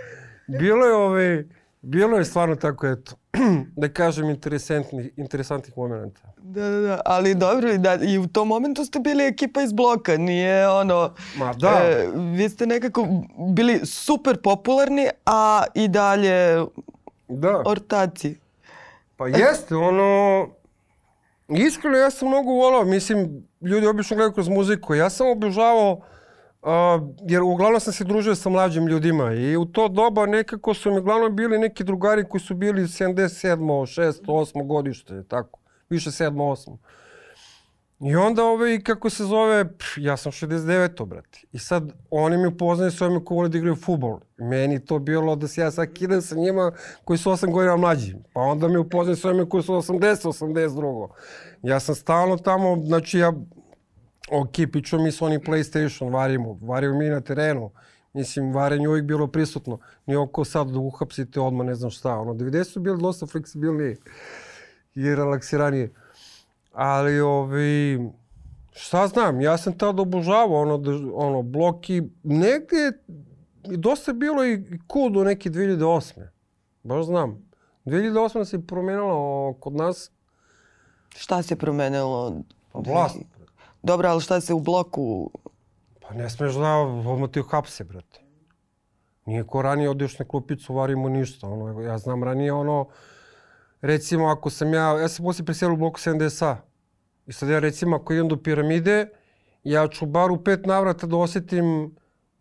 [0.47, 1.45] Bilo je ove,
[1.87, 3.13] Bilo je stvarno tako, eto,
[3.83, 6.21] da kažem, interesantnih, interesantnih momenta.
[6.39, 9.73] Da, da, da, ali dobro, i da, i u tom momentu ste bili ekipa iz
[9.73, 11.15] bloka, nije ono...
[11.37, 11.69] Ma da.
[11.69, 13.07] E, vi ste nekako
[13.55, 16.65] bili super popularni, a i dalje
[17.29, 17.63] Da.
[17.67, 18.37] ortaci.
[19.17, 20.49] Pa jeste, ono...
[21.49, 24.95] Iskreno, ja sam mnogo volao, mislim, ljudi obično gledaju kroz muziku.
[24.95, 26.01] Ja sam obožavao,
[26.65, 30.91] uh, jer uglavnom sam se družio sa mlađim ljudima i u to doba nekako su
[30.91, 33.57] mi uglavnom bili neki drugari koji su bili 77.
[33.57, 34.25] 6.
[34.27, 34.67] 8.
[34.67, 35.59] godište, tako,
[35.91, 36.31] više 7.
[36.31, 36.77] 8.
[38.01, 41.07] I onda ovaj, kako se zove, pff, ja sam 69.
[41.07, 41.41] brate.
[41.53, 44.21] I sad oni mi upoznaju s ovima koji vole da igraju futbol.
[44.37, 46.73] Meni to bilo da se ja sad kidam sa njima
[47.05, 48.15] koji su 8 godina mlađi.
[48.33, 51.09] Pa onda mi upoznaju s ovima koji su 80, 82.
[51.63, 53.33] Ja sam stalno tamo, znači ja,
[54.31, 57.71] ok, piću mi su oni PlayStation, varimo, varimo mi na terenu.
[58.13, 59.79] Mislim, varenje uvijek bilo prisutno.
[60.07, 62.19] Nije oko sad da uhapsite odmah ne znam šta.
[62.19, 63.97] Ono, 90 su bili dosta fleksibilniji
[64.95, 65.91] i relaksiraniji.
[66.73, 68.01] Ali, ovi,
[68.73, 70.83] šta znam, ja sam tada obožavao ono,
[71.15, 72.93] ono blok i negdje je
[73.77, 76.27] dosta bilo i cool do neke 2008.
[76.83, 77.49] Baš znam.
[77.85, 80.11] 2008 se promenilo kod nas
[81.17, 82.43] Šta se promenilo?
[82.75, 83.17] Vlast.
[83.85, 85.31] Dobro, ali šta se u bloku...
[86.01, 86.77] Pa ne smeš da
[87.13, 88.21] odmah ti uhapse, brate.
[89.27, 91.49] Nije ko ranije odeš na klupicu, varimo ništa.
[91.49, 92.89] Ono, ja znam ranije ono,
[93.81, 96.57] recimo ako sam ja, ja sam poslije preselio u bloku 70A.
[97.27, 99.09] I sad ja recimo ako idem do piramide,
[99.65, 101.95] ja ću bar u pet navrata da osjetim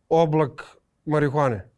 [0.09, 1.69] oblak marihuane.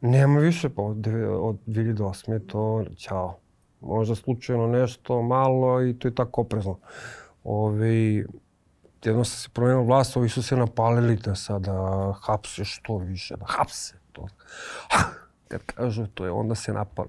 [0.00, 1.06] Nema više, pa od,
[1.40, 2.32] od 2008.
[2.32, 3.38] je to, ćao.
[3.80, 6.78] Možda slučajno nešto malo i to je tako oprezno.
[7.44, 8.26] Ovi,
[9.04, 11.72] jedno sam se promenio vlast, ovi su se napalili da sada
[12.22, 14.26] hapse što više, da hapse to.
[15.48, 17.08] Kad kažu to je, onda se napale.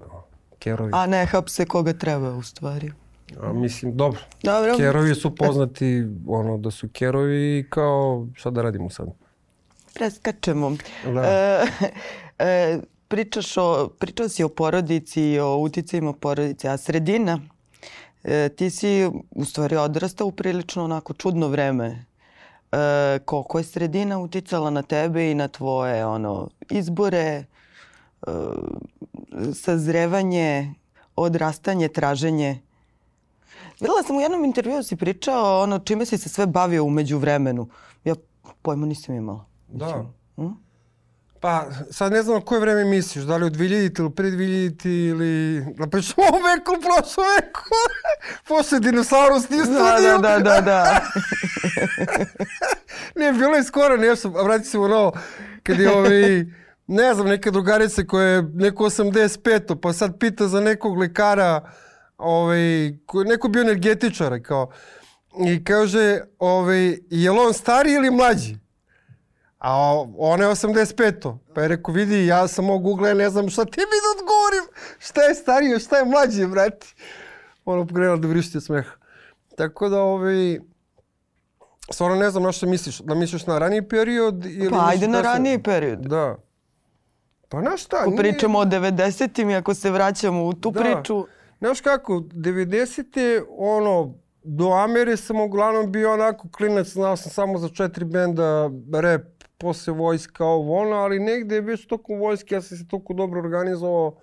[0.58, 0.90] Kerovi.
[0.94, 2.92] A ne, hapse koga treba u stvari.
[3.40, 4.20] A, mislim, dobro.
[4.42, 4.76] Dobro.
[4.76, 9.08] Kerovi su poznati, ono, da su kerovi i kao, šta da radimo sad?
[9.94, 10.76] Preskačemo.
[11.14, 11.22] Da.
[11.22, 11.66] E,
[12.38, 17.40] e, pričaš o, pričao si o porodici i o uticajima porodice, a sredina,
[18.24, 22.04] e, ti si u stvari odrastao u prilično onako čudno vreme.
[22.72, 27.44] E, koliko je sredina uticala na tebe i na tvoje ono, izbore, e,
[29.54, 30.74] sazrevanje,
[31.16, 32.60] odrastanje, traženje?
[33.80, 37.68] Videla sam u jednom intervjuu si pričao ono čime si se sve bavio umeđu vremenu.
[38.04, 38.14] Ja
[38.62, 39.44] pojma nisam imala.
[39.68, 40.04] Da.
[41.42, 45.08] Pa, sad ne znam na koje vreme misliš, da li od 2000 ili pre 2000
[45.10, 45.64] ili...
[45.78, 47.60] Da pričamo o veku, prošlo veku.
[48.48, 50.18] Posle dinosaurus nije Da, studio.
[50.18, 51.00] da, da, da, da.
[53.20, 55.12] ne, bilo je skoro nešto, a vrati se u novo,
[55.62, 56.52] kad je ovi,
[56.86, 61.70] ne znam, neka drugarica koja je neko 85 pa sad pita za nekog lekara,
[62.18, 64.70] ovaj, ko, neko bio energetičar, kao,
[65.46, 68.61] i kaže, ovaj, je li on stariji ili mlađi?
[69.62, 69.72] A
[70.18, 73.80] ona je 85 Pa je rekao, vidi, ja sam mog Google, ne znam šta ti
[73.80, 74.64] mi da odgovorim.
[74.98, 76.94] Šta je starije, šta je mlađe, brati?
[77.64, 78.90] Ono pogledala da vrišti od smeha.
[79.56, 80.58] Tako da, ovaj,
[81.90, 82.98] stvarno ne znam na što misliš.
[82.98, 84.70] Da misliš na raniji period ili...
[84.70, 85.98] Pa ajde na raniji period.
[85.98, 86.36] Da.
[87.48, 87.96] Pa na šta?
[87.96, 90.80] Ako nije- pričamo o 90-im i ako se vraćamo u tu Da.
[90.80, 91.26] priču,
[91.58, 93.44] Znaš kako, 90.
[93.50, 99.22] ono, do Amere sam uglavnom bio onako klinac, znao sam samo za četiri benda, rap,
[99.62, 103.40] posle vojska, ovo ono, ali negde je već tokom vojske, ja sam se toliko dobro
[103.40, 104.16] organizovao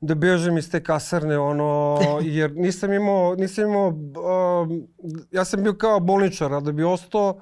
[0.00, 1.98] da bežem iz te kasarne, ono,
[2.38, 4.86] jer nisam imao, nisam imao, um,
[5.30, 7.40] ja sam bio kao bolničar, a da bi ostao,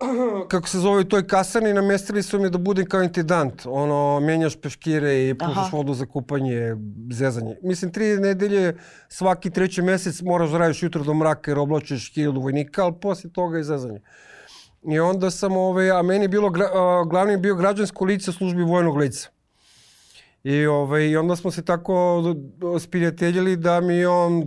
[0.50, 3.66] kako se zove u toj kasarni, namestili su me da budem kao intendant.
[3.66, 5.76] Ono, menjaš peškire i pušaš Aha.
[5.76, 6.76] vodu za kupanje,
[7.12, 7.56] zezanje.
[7.62, 8.76] Mislim, tri nedelje,
[9.08, 13.32] svaki treći mesec moraš da radiš jutro do mraka jer oblačiš hiljadu vojnika, ali poslije
[13.32, 14.00] toga i zezanje.
[14.82, 16.50] I onda sam, ovaj, a meni je bilo,
[17.06, 19.28] glavni bio građansko lice službi vojnog lica.
[20.44, 22.22] I, ovaj, I onda smo se tako
[22.78, 24.42] sprijateljili da mi on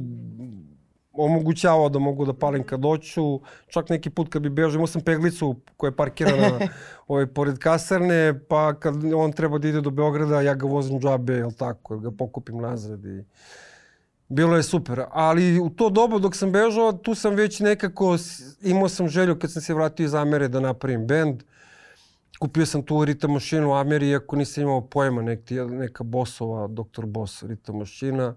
[1.13, 3.39] omogućavao da mogu da palim kad doću.
[3.67, 6.59] Čak neki put kad bi bežao, imao sam peglicu koja je parkirana
[7.07, 11.33] ovaj, pored kasarne, pa kad on treba da ide do Beograda, ja ga vozim džabe,
[11.33, 13.23] jel tako, ga pokupim nazad i
[14.29, 15.03] bilo je super.
[15.11, 18.17] Ali u to doba dok sam bežao, tu sam već nekako,
[18.61, 21.43] imao sam želju kad sam se vratio iz Amere da napravim bend.
[22.39, 27.05] Kupio sam tu ritam mašinu u Ameri, iako nisam imao pojma, nek, neka Bosova, Dr.
[27.05, 28.35] Boss ritam mašina.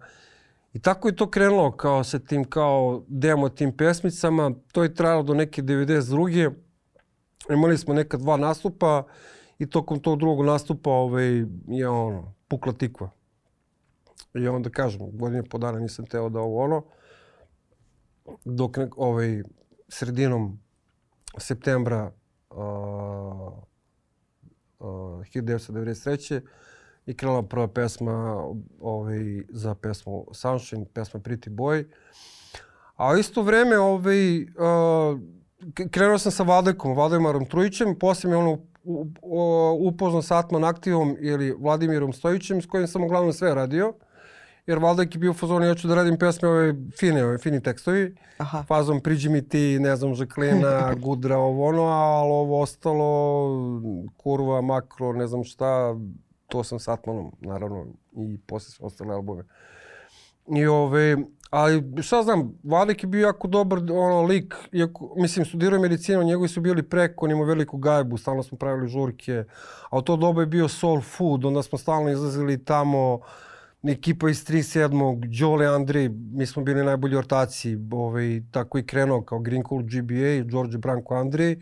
[0.72, 4.52] I tako je to krenulo kao sa tim kao demo tim pesmicama.
[4.72, 6.52] To je trajalo do neke 92.
[7.50, 9.06] Imali smo neka dva nastupa
[9.58, 13.10] i tokom tog drugog nastupa ovaj, je ono, pukla tikva.
[14.36, 16.84] I onda kažem, godine po dana nisam teo da ovo ono,
[18.44, 19.42] dok nek, ovaj,
[19.88, 20.58] sredinom
[21.38, 22.12] septembra
[22.50, 22.56] uh,
[24.78, 24.86] uh,
[25.34, 26.40] 1993.
[27.06, 28.44] i krenula prva pesma
[28.80, 31.84] ovaj, za pesmu Sunshine, pesma Pretty Boy.
[32.96, 34.48] A u isto vreme ovaj, uh,
[35.90, 38.58] krenuo sam sa Valdekom, Valdemarom Trujićem, poslije me ono
[39.80, 43.92] upoznao sa Atman Aktivom ili Vladimirom Stojićem s kojim sam uglavnom sve radio.
[44.66, 47.62] Jer Valdek je bio u fazonu, ja ću da radim pesme ove fine, ove fini
[47.62, 48.14] tekstovi.
[48.38, 48.64] Aha.
[48.68, 53.80] Fazom priđi mi ti, ne znam, Žaklina, Gudra, ovo ono, ali ovo ostalo,
[54.16, 55.96] kurva, makro, ne znam šta,
[56.48, 59.44] to sam s Atmanom, naravno, i posle sve ostale albume.
[60.56, 61.16] I ove,
[61.50, 66.48] ali šta znam, Vladek je bio jako dobar ono, lik, iako, mislim, studirao medicinu, njegovi
[66.48, 69.44] su bili preko, on imao veliku gajbu, stalno smo pravili žurke,
[69.90, 73.20] a u to doba je bio soul food, onda smo stalno izlazili tamo,
[73.82, 75.38] ekipa iz 37.
[75.40, 80.50] Đole Andrej, mi smo bili najbolji ortaci, ovaj, tako i krenuo kao Green Cool GBA,
[80.50, 81.56] George Branko Andrej,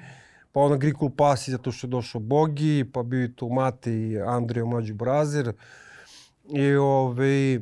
[0.52, 3.92] pa onda Green Cool Pasi zato što je došao Bogi, pa bio i tu Mate
[3.92, 5.52] i Andrej, mlađi brazir.
[6.44, 7.60] I ovaj,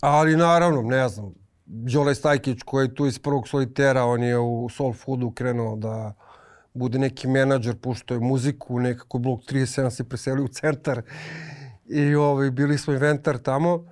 [0.00, 1.34] ali naravno, ne znam,
[1.66, 6.14] Đole Stajkić koji je tu iz prvog solitera, on je u Soul Foodu krenuo da
[6.74, 11.02] bude neki menadžer, pušto je muziku, nekako blok 37 se preselio u centar
[11.88, 13.84] i ovaj, bili smo inventar tamo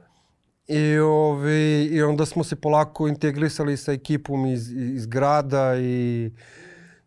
[0.68, 6.30] i, ovaj, i onda smo se polako integrisali sa ekipom iz, iz grada i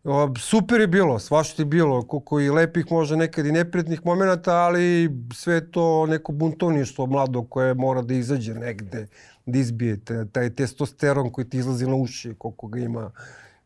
[0.03, 4.53] o, super je bilo, svašta je bilo, koliko i lepih možda nekad i neprijatnih momenta,
[4.55, 9.07] ali sve to neko buntovništvo mlado koje mora da izađe negde,
[9.45, 9.99] da izbije
[10.31, 13.11] taj testosteron koji ti izlazi na uši, koliko ga ima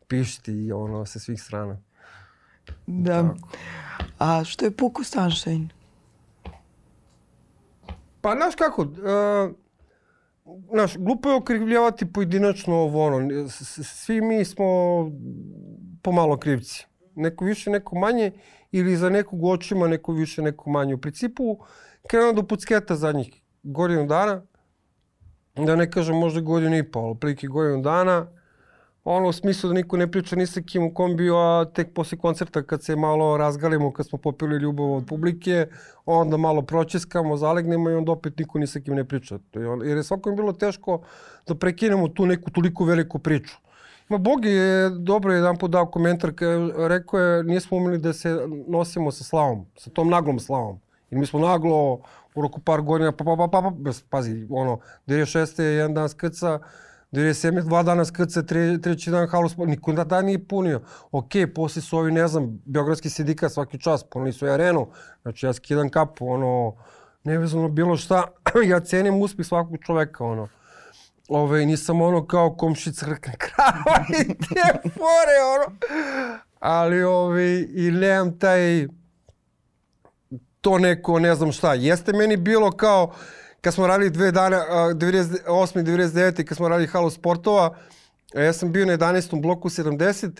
[0.08, 1.78] pišti i ono sa svih strana.
[2.86, 3.22] Da.
[3.22, 3.48] Tako.
[4.18, 5.68] A što je Puku Sunshine?
[8.22, 9.52] Pa, znaš kako, uh,
[10.72, 13.48] znaš, glupo je okrivljavati pojedinačno ovo ono.
[13.48, 14.64] Svi mi smo
[16.02, 16.86] pomalo krivci.
[17.14, 18.32] Neko više, neko manje
[18.70, 20.94] ili za nekog očima, neko više, neko manje.
[20.94, 21.58] U principu,
[22.08, 24.42] krenuo do pucketa zadnjih godinu dana,
[25.54, 28.41] da ne kažem možda godinu i pol, prilike godinu dana,
[29.04, 32.18] ono u smislu da niko ne priča ni sa kim u kombiju, a tek posle
[32.18, 35.66] koncerta kad se malo razgalimo, kad smo popili ljubav od publike,
[36.06, 39.38] onda malo pročeskamo, zalegnemo i onda opet niko ni sa kim ne priča.
[39.84, 41.00] Jer je svakom bilo teško
[41.46, 43.58] da prekinemo tu neku toliko veliku priču.
[44.08, 46.32] Ma Bogi je dobro jedan put dao komentar,
[46.76, 48.38] rekao je nismo umeli da se
[48.68, 50.80] nosimo sa slavom, sa tom naglom slavom.
[51.10, 52.00] I mi smo naglo
[52.34, 55.62] u roku par godina, pa pa pa pa, pa pazi, ono, 96.
[55.62, 56.58] jedan dan skrca,
[57.12, 57.62] 97.
[57.62, 60.80] dva dana skrca, tre, treći dan halus, niko da dan nije punio.
[61.10, 64.86] Ok, posle su ovi, ne znam, Beogradski sindikat svaki čas, punili su i arenu,
[65.22, 66.74] znači ja skidam kapu, ono,
[67.24, 68.24] nevezano bilo šta,
[68.70, 70.48] ja cenim uspeh svakog čoveka, ono.
[71.28, 75.76] Ove, nisam ono kao komši crkne krava i te fore, ono.
[76.60, 78.86] Ali, ove, i nemam taj,
[80.60, 81.74] to neko, ne znam šta.
[81.74, 83.14] Jeste meni bilo kao,
[83.62, 85.80] kad smo radili dve dana, 98.
[85.80, 86.44] i 99.
[86.44, 87.76] kad smo radili halu sportova,
[88.34, 89.42] ja sam bio na 11.
[89.42, 90.30] bloku 70,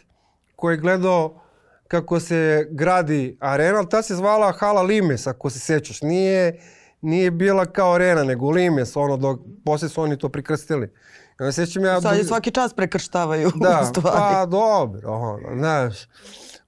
[0.57, 1.43] koji je gledao
[1.89, 6.03] kako se gradi arena, ali ta se zvala Hala Limes, ako se sećaš.
[6.03, 6.61] Nije,
[7.01, 10.93] nije bila kao arena, nego Limes, ono, dok posle su oni to prikrstili.
[11.41, 12.01] Ja sećam ja...
[12.01, 14.17] Sad je svaki čas prekrštavaju da, u stvari.
[14.19, 16.09] Pa dobro, ono, znaš,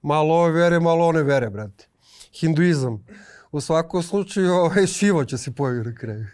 [0.01, 1.87] malo ove vere, malo one vere, brate.
[2.39, 3.05] Hinduizam.
[3.51, 6.25] U svakom slučaju, ovaj, Šivo će se pojaviti na kraju.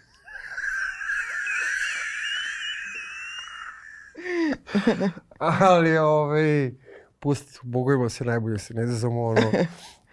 [5.38, 6.72] Ali, ovaj,
[7.20, 9.50] pusti, bogovima se najbolje se ne znamo ono,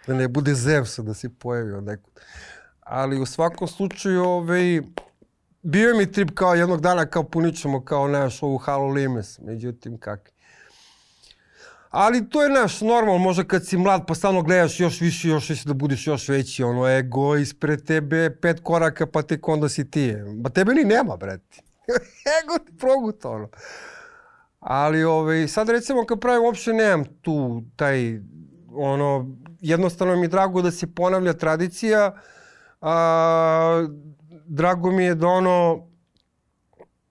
[0.06, 2.12] da ne bude Zevsa da se pojavi od nekud.
[2.80, 4.80] Ali u svakom slučaju, ovaj,
[5.62, 10.32] bio mi trip kao jednog dana kao punićemo kao naš ovu Halo Limes, međutim kakvi.
[11.90, 15.50] Ali to je naš normal, možda kad si mlad pa stalno gledaš još više, još
[15.50, 19.90] više da budeš još veći, ono ego ispred tebe pet koraka pa tek onda si
[19.90, 20.14] ti.
[20.36, 21.62] Ba tebe ni nema, brati.
[22.42, 23.48] ego ti proguta, ono.
[24.60, 28.20] Ali ovaj, sad recimo kad pravim uopšte nemam tu taj
[28.74, 32.14] ono jednostavno mi je drago da se ponavlja tradicija.
[32.80, 33.86] A,
[34.46, 35.86] drago mi je da ono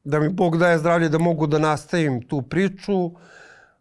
[0.03, 3.11] da mi Bog daje zdravlje da mogu da nastavim tu priču.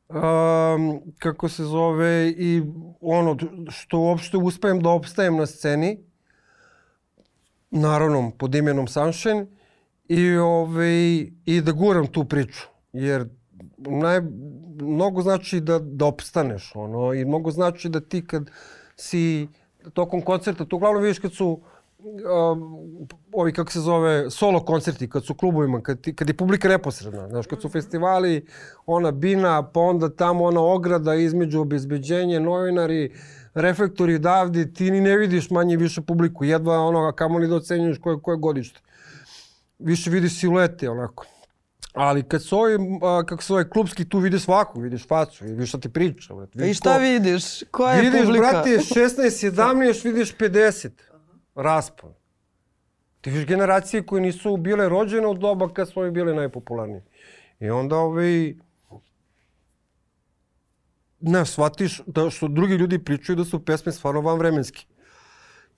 [0.08, 2.62] Um, kako se zove i
[3.00, 3.36] ono
[3.70, 5.98] što uopšte uspem da opstajem na sceni
[7.70, 9.46] naravno pod imenom Sunshine
[10.08, 13.28] i, ovaj, i da guram tu priču jer
[13.78, 14.20] naj,
[14.80, 18.50] mnogo znači da, da opstaneš, ono, i mnogo znači da ti kad
[18.96, 19.48] si
[19.92, 21.60] tokom koncerta, to uglavnom vidiš kad su
[21.98, 26.68] um, ovi, kako se zove, solo koncerti, kad su klubovima, kad, ti, kad je publika
[26.68, 28.46] neposredna, znaš, kad su festivali,
[28.86, 33.12] ona bina, pa onda tamo ona ograda između obezbeđenja, novinari,
[33.54, 37.98] reflektori davdi, ti ni ne vidiš manje više publiku, jedva ono, kamo li da ocenjuješ
[37.98, 38.80] koje, koje godište.
[39.78, 41.26] Više vidiš siluete, onako.
[41.94, 45.68] Ali kad su ovi, a, kako se zove, klubski, tu vidiš svaku, vidiš facu, vidiš
[45.68, 46.34] šta ti priča.
[46.34, 46.56] Brat.
[46.56, 47.62] I šta ko- vidiš?
[47.70, 48.50] Koja je Vidiš, publika?
[48.50, 50.90] brate, 16, 17, vidiš 50.
[51.54, 52.12] Raspon.
[53.20, 57.00] Ti vidiš generacije koje nisu bile rođene u doba kad smo mi bili najpopularniji.
[57.60, 58.54] I onda ovaj...
[61.20, 64.86] Ne, shvatiš da što drugi ljudi pričaju da su pesme stvarno vanvremenski.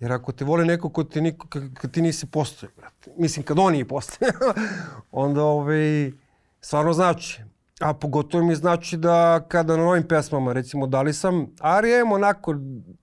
[0.01, 3.11] Jer ako te voli neko ko ti, niko, kad, ti nisi postoje, brate.
[3.17, 4.33] Mislim, kad oni postoje,
[5.11, 6.13] onda ovaj,
[6.61, 7.43] stvarno znači.
[7.81, 12.55] A pogotovo mi znači da kada na novim pesmama, recimo, da li sam, arijem onako,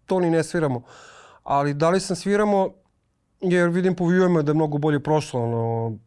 [0.05, 0.81] to ni ne sviramo,
[1.43, 2.69] ali da li sam sviramo,
[3.41, 5.97] jer vidim po viewima da je mnogo bolje prošlo, ono,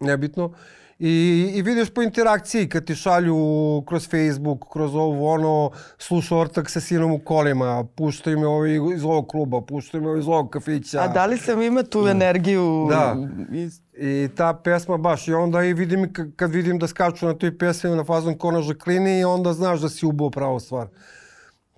[0.00, 0.52] nebitno.
[0.98, 1.10] I,
[1.54, 3.36] I vidiš po interakciji kad ti šalju
[3.82, 9.04] kroz Facebook, kroz ovo ono, sluša ortak sa sinom u kolima, puštaju me ovi iz
[9.04, 11.00] ovog kluba, puštaju me ovi iz ovog kafića.
[11.00, 12.86] A da li sam ima tu energiju?
[12.90, 13.16] Da.
[13.52, 17.58] iz- I ta pesma baš, i onda i vidim, kad vidim da skaču na toj
[17.58, 20.88] pesmi na fazon ko na žaklini, i onda znaš da si ubao pravu stvar.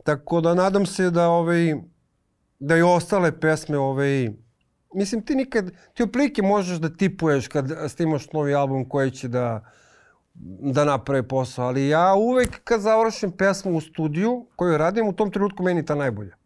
[0.05, 1.75] Tako da nadam se da ovaj,
[2.59, 4.29] da i ostale pesme ovaj,
[4.97, 9.65] mislim ti nikad, ti otprilike možeš da tipuješ kad snimaš novi album koji će da
[10.61, 15.31] da napravi posao, ali ja uvek kad završim pesmu u studiju koju radim, u tom
[15.31, 16.37] trenutku meni ta najbolja.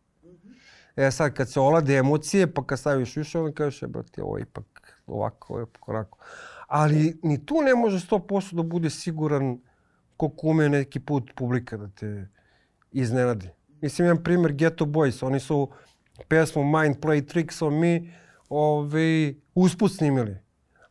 [0.97, 4.39] E sad kad se olade emocije, pa kad staviš više, onda kažeš, e, brate, ovo
[4.39, 6.19] ipak ovako, ovo ipak onako.
[6.67, 9.59] Ali ni tu ne može 100% da bude siguran
[10.17, 12.29] koliko ume neki put publika da te
[12.93, 13.49] iznenadi.
[13.81, 15.69] Mislim, jedan primjer Ghetto Boys, oni su
[16.29, 18.01] pesmu Mind Play Tricks on Me
[18.51, 20.37] ovaj, usput snimili.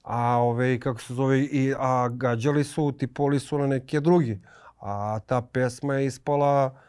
[0.03, 4.41] A ovaj, kako se zove, i, a gađali su, tipovali su na neke drugi.
[4.79, 6.79] A ta pesma je ispala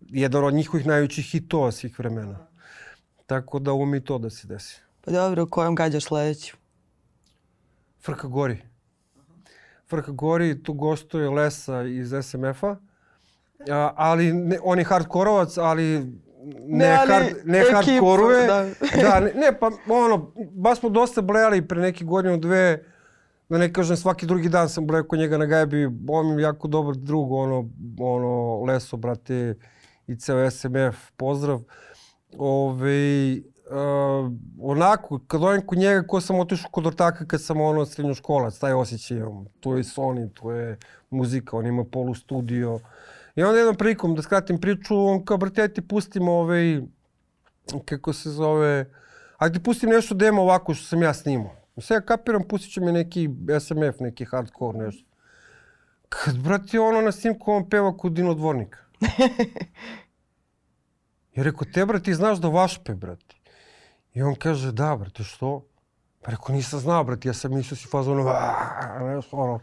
[0.00, 2.46] jedan od njihovih najvećih hitova svih vremena.
[3.26, 4.80] Tako da umi to da se desi.
[5.04, 6.56] Pa dobro, kojom gađaš sledeću?
[8.04, 8.62] Frka Gori.
[9.88, 12.76] Frka Gori, tu gostuje Lesa iz SMF-a.
[13.96, 16.12] Ali ne, on je hardkorovac, ali
[16.66, 18.66] ne, Ne, hard, ne da.
[19.02, 22.84] da, ne, ne, pa ono, baš smo dosta blejali pre neki godinu, dve,
[23.48, 26.44] da ne kažem svaki drugi dan sam blejao kod njega na gajbi, on mi je
[26.44, 27.68] jako dobar drug, ono,
[28.00, 29.54] ono, Leso, brate,
[30.06, 31.60] i ceo SMF, pozdrav.
[32.38, 33.36] Ove,
[33.70, 38.58] uh, onako, kad odem kod njega, ko sam otišao kod ortaka kad sam ono srednjoškolac,
[38.58, 39.44] taj osjećaj imam.
[39.60, 40.78] Tu je Sony, tu je
[41.10, 42.80] muzika, on ima polu studio.
[43.38, 46.80] I onda jednom prilikom, da skratim priču, on kao, brate, aj ti pustim ovaj,
[47.84, 48.90] kako se zove,
[49.36, 51.54] aj ti pustim nešto demo ovako što sam ja snimao.
[51.80, 53.28] Sad ja kapiram, pustit će mi neki
[53.60, 55.04] SMF, neki hardcore, nešto.
[56.08, 58.78] Kad, brate, ono na snimku on peva kod Dino Dvornika.
[61.32, 63.36] I rekao, te, brate, ti znaš da vašpe, brate.
[64.14, 65.64] I on kaže, da, brate, što?
[66.22, 69.60] Pa rekao, nisam znao, brate, ja sam mislio si fazonu, "Aaa", nešto ono.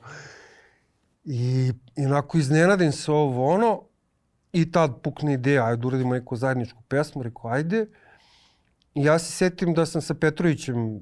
[1.26, 3.82] I, I onako iznenadim se ovo ono,
[4.54, 7.88] i tad pukne ideja, ajde da uradimo neku zajedničku pesmu, rekao, ajde.
[8.96, 11.02] I ja se setim da sam sa Petrovićem,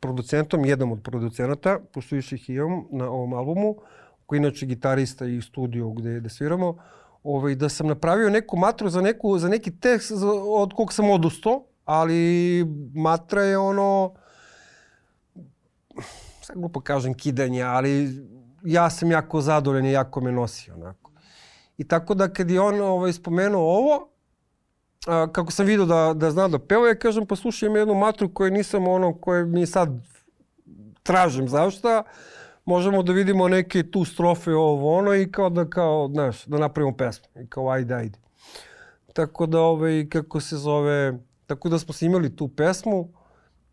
[0.00, 3.76] producentom, jednom od producenata, pošto više ih imam na ovom albumu,
[4.26, 6.76] koji je inače gitarista i studio gde, gde sviramo,
[7.22, 11.10] ovaj, da sam napravio neku matru za, neku, za neki tekst za, od kog sam
[11.10, 14.14] odustao, ali matra je ono,
[16.40, 18.08] sad glupo kažem kidanje, ali
[18.64, 21.10] ja sam jako zadovoljan i jako me nosi onako.
[21.78, 24.08] I tako da kad je on ovaj, spomenuo ovo,
[25.06, 27.94] a, kako sam vidio da, da zna da peva, ja kažem pa slušaj ima jednu
[27.94, 29.88] matru koju nisam ono, koje mi sad
[31.02, 32.02] tražim zašta,
[32.64, 36.96] možemo da vidimo neke tu strofe ovo ono i kao da kao, znaš, da napravimo
[36.96, 37.26] pesmu.
[37.42, 38.18] I kao ajde, ajde.
[39.12, 43.08] Tako da ovaj, kako se zove, tako da smo snimali tu pesmu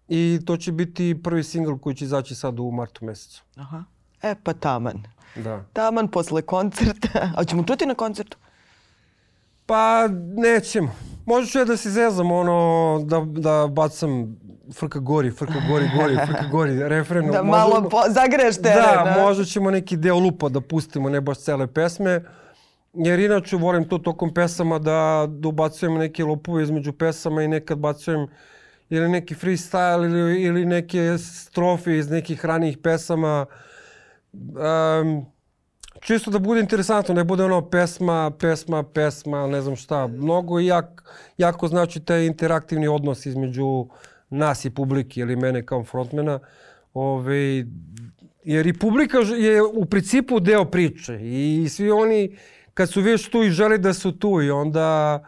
[0.08, 3.44] i to će biti prvi singl koji će izaći sad u martu mesecu.
[3.56, 3.84] Aha.
[4.24, 5.04] E pa taman.
[5.36, 5.64] Da.
[5.74, 7.30] Taman posle koncerta.
[7.38, 8.38] A ćemo čuti na koncertu?
[9.66, 10.96] Pa nećemo.
[11.26, 14.38] Možda ću ja da se zezam ono, da, da bacam
[14.74, 17.26] frka gori, frka gori, gori, frka gori, refren.
[17.32, 18.76] Da Možda- malo po, zagreš teren.
[18.76, 19.22] Da, a?
[19.24, 22.24] možda ćemo neki deo lupa da pustimo, ne baš cele pesme.
[22.94, 27.78] Jer inače volim to tokom pesama da, da ubacujem neke lupove između pesama i nekad
[27.78, 28.28] bacujem
[28.90, 33.46] ili neki freestyle ili, ili neke strofe iz nekih ranijih pesama.
[34.34, 35.26] Um,
[36.02, 40.08] čisto da bude interesantno, ne bude ono pesma, pesma, pesma, ne znam šta.
[40.08, 41.04] Mnogo jak,
[41.38, 43.88] jako znači taj interaktivni odnos između
[44.30, 46.40] nas i publike ili mene kao frontmena.
[46.94, 47.66] Ove,
[48.44, 52.38] jer i publika je u principu deo priče i svi oni
[52.74, 55.20] kad su već tu i žele da su tu i onda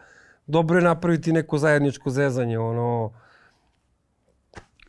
[0.46, 3.12] dobro je napraviti neko zajedničko zezanje, ono,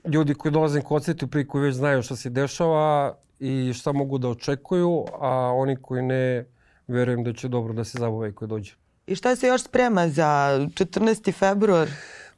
[0.06, 4.18] ljudi koji dolaze na koncertu prije koji već znaju šta se dešava i šta mogu
[4.18, 6.46] da očekuju, a oni koji ne,
[6.88, 8.74] verujem da će dobro da se zabave koji dođe.
[9.08, 11.34] I šta se još sprema za 14.
[11.34, 11.90] februar?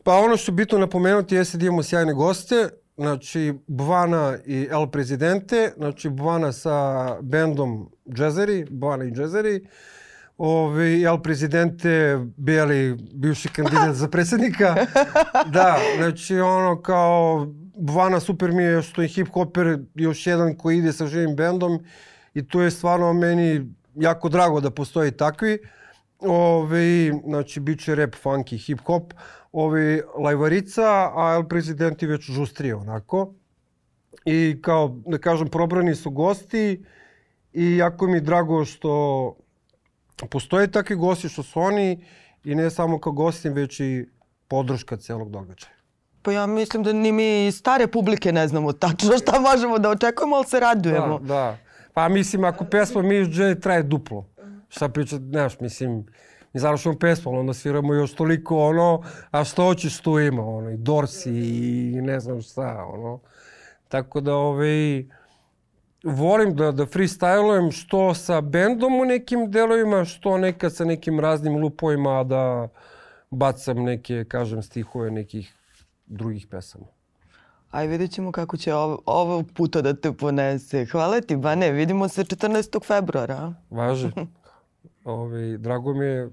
[0.04, 4.88] Pa ono što je bitno napomenuti jeste da imamo sjajne goste, znači Bvana i El
[4.88, 9.68] Prezidente, znači Bvana sa bendom Jazzeri, Bvana i Jazzeri,
[10.38, 14.76] Ovi, El Prezidente, bijeli bivši kandidat za predsjednika.
[15.54, 17.48] Da, znači ono kao
[17.78, 21.80] Bvana super mi je što je hip hoper još jedan koji ide sa živim bendom
[22.34, 25.60] i to je stvarno meni jako drago da postoji takvi.
[26.20, 29.14] Ove, znači, bit će rap, funky, hip hop.
[29.52, 33.34] Ovi, Lajvarica, a El Prezidenti već žustrije onako.
[34.26, 36.86] I kao, da kažem, probrani su gosti
[37.54, 39.36] i jako mi je drago što
[40.30, 42.06] postoje takvi gosti što su oni
[42.44, 44.06] i ne samo kao gosti, već i
[44.48, 45.75] podrška celog događaja.
[46.26, 50.36] Pa ja mislim da ni mi stare publike ne znamo tačno šta možemo da očekujemo,
[50.36, 51.20] ali se radujemo.
[51.20, 51.58] Da, da.
[51.94, 54.26] Pa mislim, ako pesma mi traje duplo.
[54.70, 56.06] Šta priča, znaš, mislim,
[56.54, 60.72] mi završimo pesmu, ali onda sviramo još toliko ono, a što hoćeš tu ima, ono,
[60.72, 63.20] i Dorsi i ne znam šta, ono.
[63.88, 65.06] Tako da, ovaj,
[66.04, 71.58] volim da, da freestylujem što sa bendom u nekim delovima, što nekad sa nekim raznim
[71.58, 72.68] lupovima, da
[73.30, 75.54] bacam neke, kažem, stihove nekih
[76.06, 76.86] drugih pesama.
[77.72, 80.86] Aj vidjet ćemo kako će ovo, ovog puta da te ponese.
[80.86, 82.86] Hvala ti, Bane, vidimo se 14.
[82.86, 83.54] februara.
[83.70, 84.12] Važi.
[85.04, 86.30] Ove, drago mi je,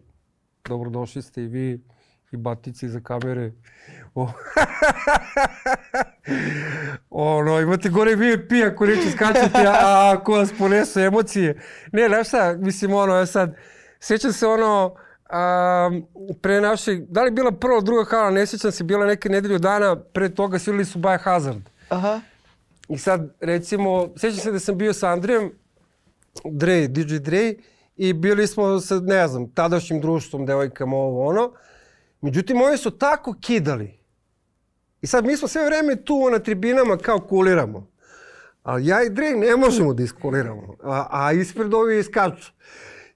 [0.69, 1.81] dobrodošli ste i vi
[2.33, 3.53] i batici za kamere.
[4.15, 4.29] O,
[7.11, 11.61] ono, imate gore VIP ako neće skačati, a ako vas ponesu emocije.
[11.93, 13.57] Ne, znaš šta, mislim, ono, ja sad,
[14.01, 14.95] sjećam se ono,
[15.33, 15.91] a,
[16.41, 19.97] pre našeg, da li bila prva, druga hala, ne sjećam se, bila neke nedelju dana,
[19.97, 21.63] pre toga svirali su Hazard.
[21.89, 22.21] Aha.
[22.89, 25.53] I sad, recimo, sjećam se da sam bio sa Andrijem,
[26.45, 27.55] Dre, DJ Dre,
[27.97, 31.53] i bili smo sa, ne znam, tadašnjim društvom, devojkama, ovo, ono.
[32.21, 33.99] Međutim, oni su tako kidali.
[35.01, 37.87] I sad mi smo sve vreme tu na tribinama kao kuliramo.
[38.63, 40.77] Ali ja i Dre ne možemo da iskuliramo.
[40.83, 42.53] A, a ispred ovi iskaču.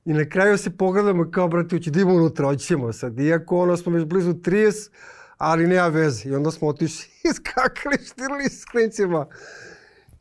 [0.06, 3.18] I na kraju se pogledamo kao, brate, ući da idemo unutra, hoćemo sad.
[3.18, 4.90] Iako ono smo već blizu 30,
[5.38, 6.28] ali nema veze.
[6.28, 9.26] I onda smo otišli i skakali, štirili s klincima.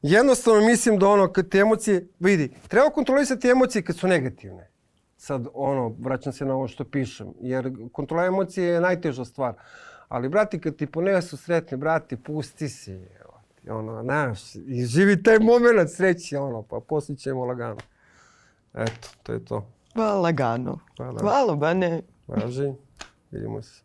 [0.01, 4.69] Jednostavno mislim da ono, kad te emocije, vidi, treba kontrolisati emocije kad su negativne.
[5.17, 9.53] Sad, ono, vraćam se na ovo što pišem, jer kontrola emocije je najteža stvar.
[10.07, 13.07] Ali, brati, kad ti ponesu sretni, brati, pusti se,
[13.69, 17.77] ono, znaš, i živi taj moment sreći, ono, pa poslije ćemo lagano.
[18.73, 19.74] Eto, to je to.
[19.95, 20.79] Pa lagano.
[20.97, 21.19] Hvala.
[21.21, 22.01] Hvala, Bane.
[22.27, 22.73] Važi.
[23.31, 23.81] Vidimo se.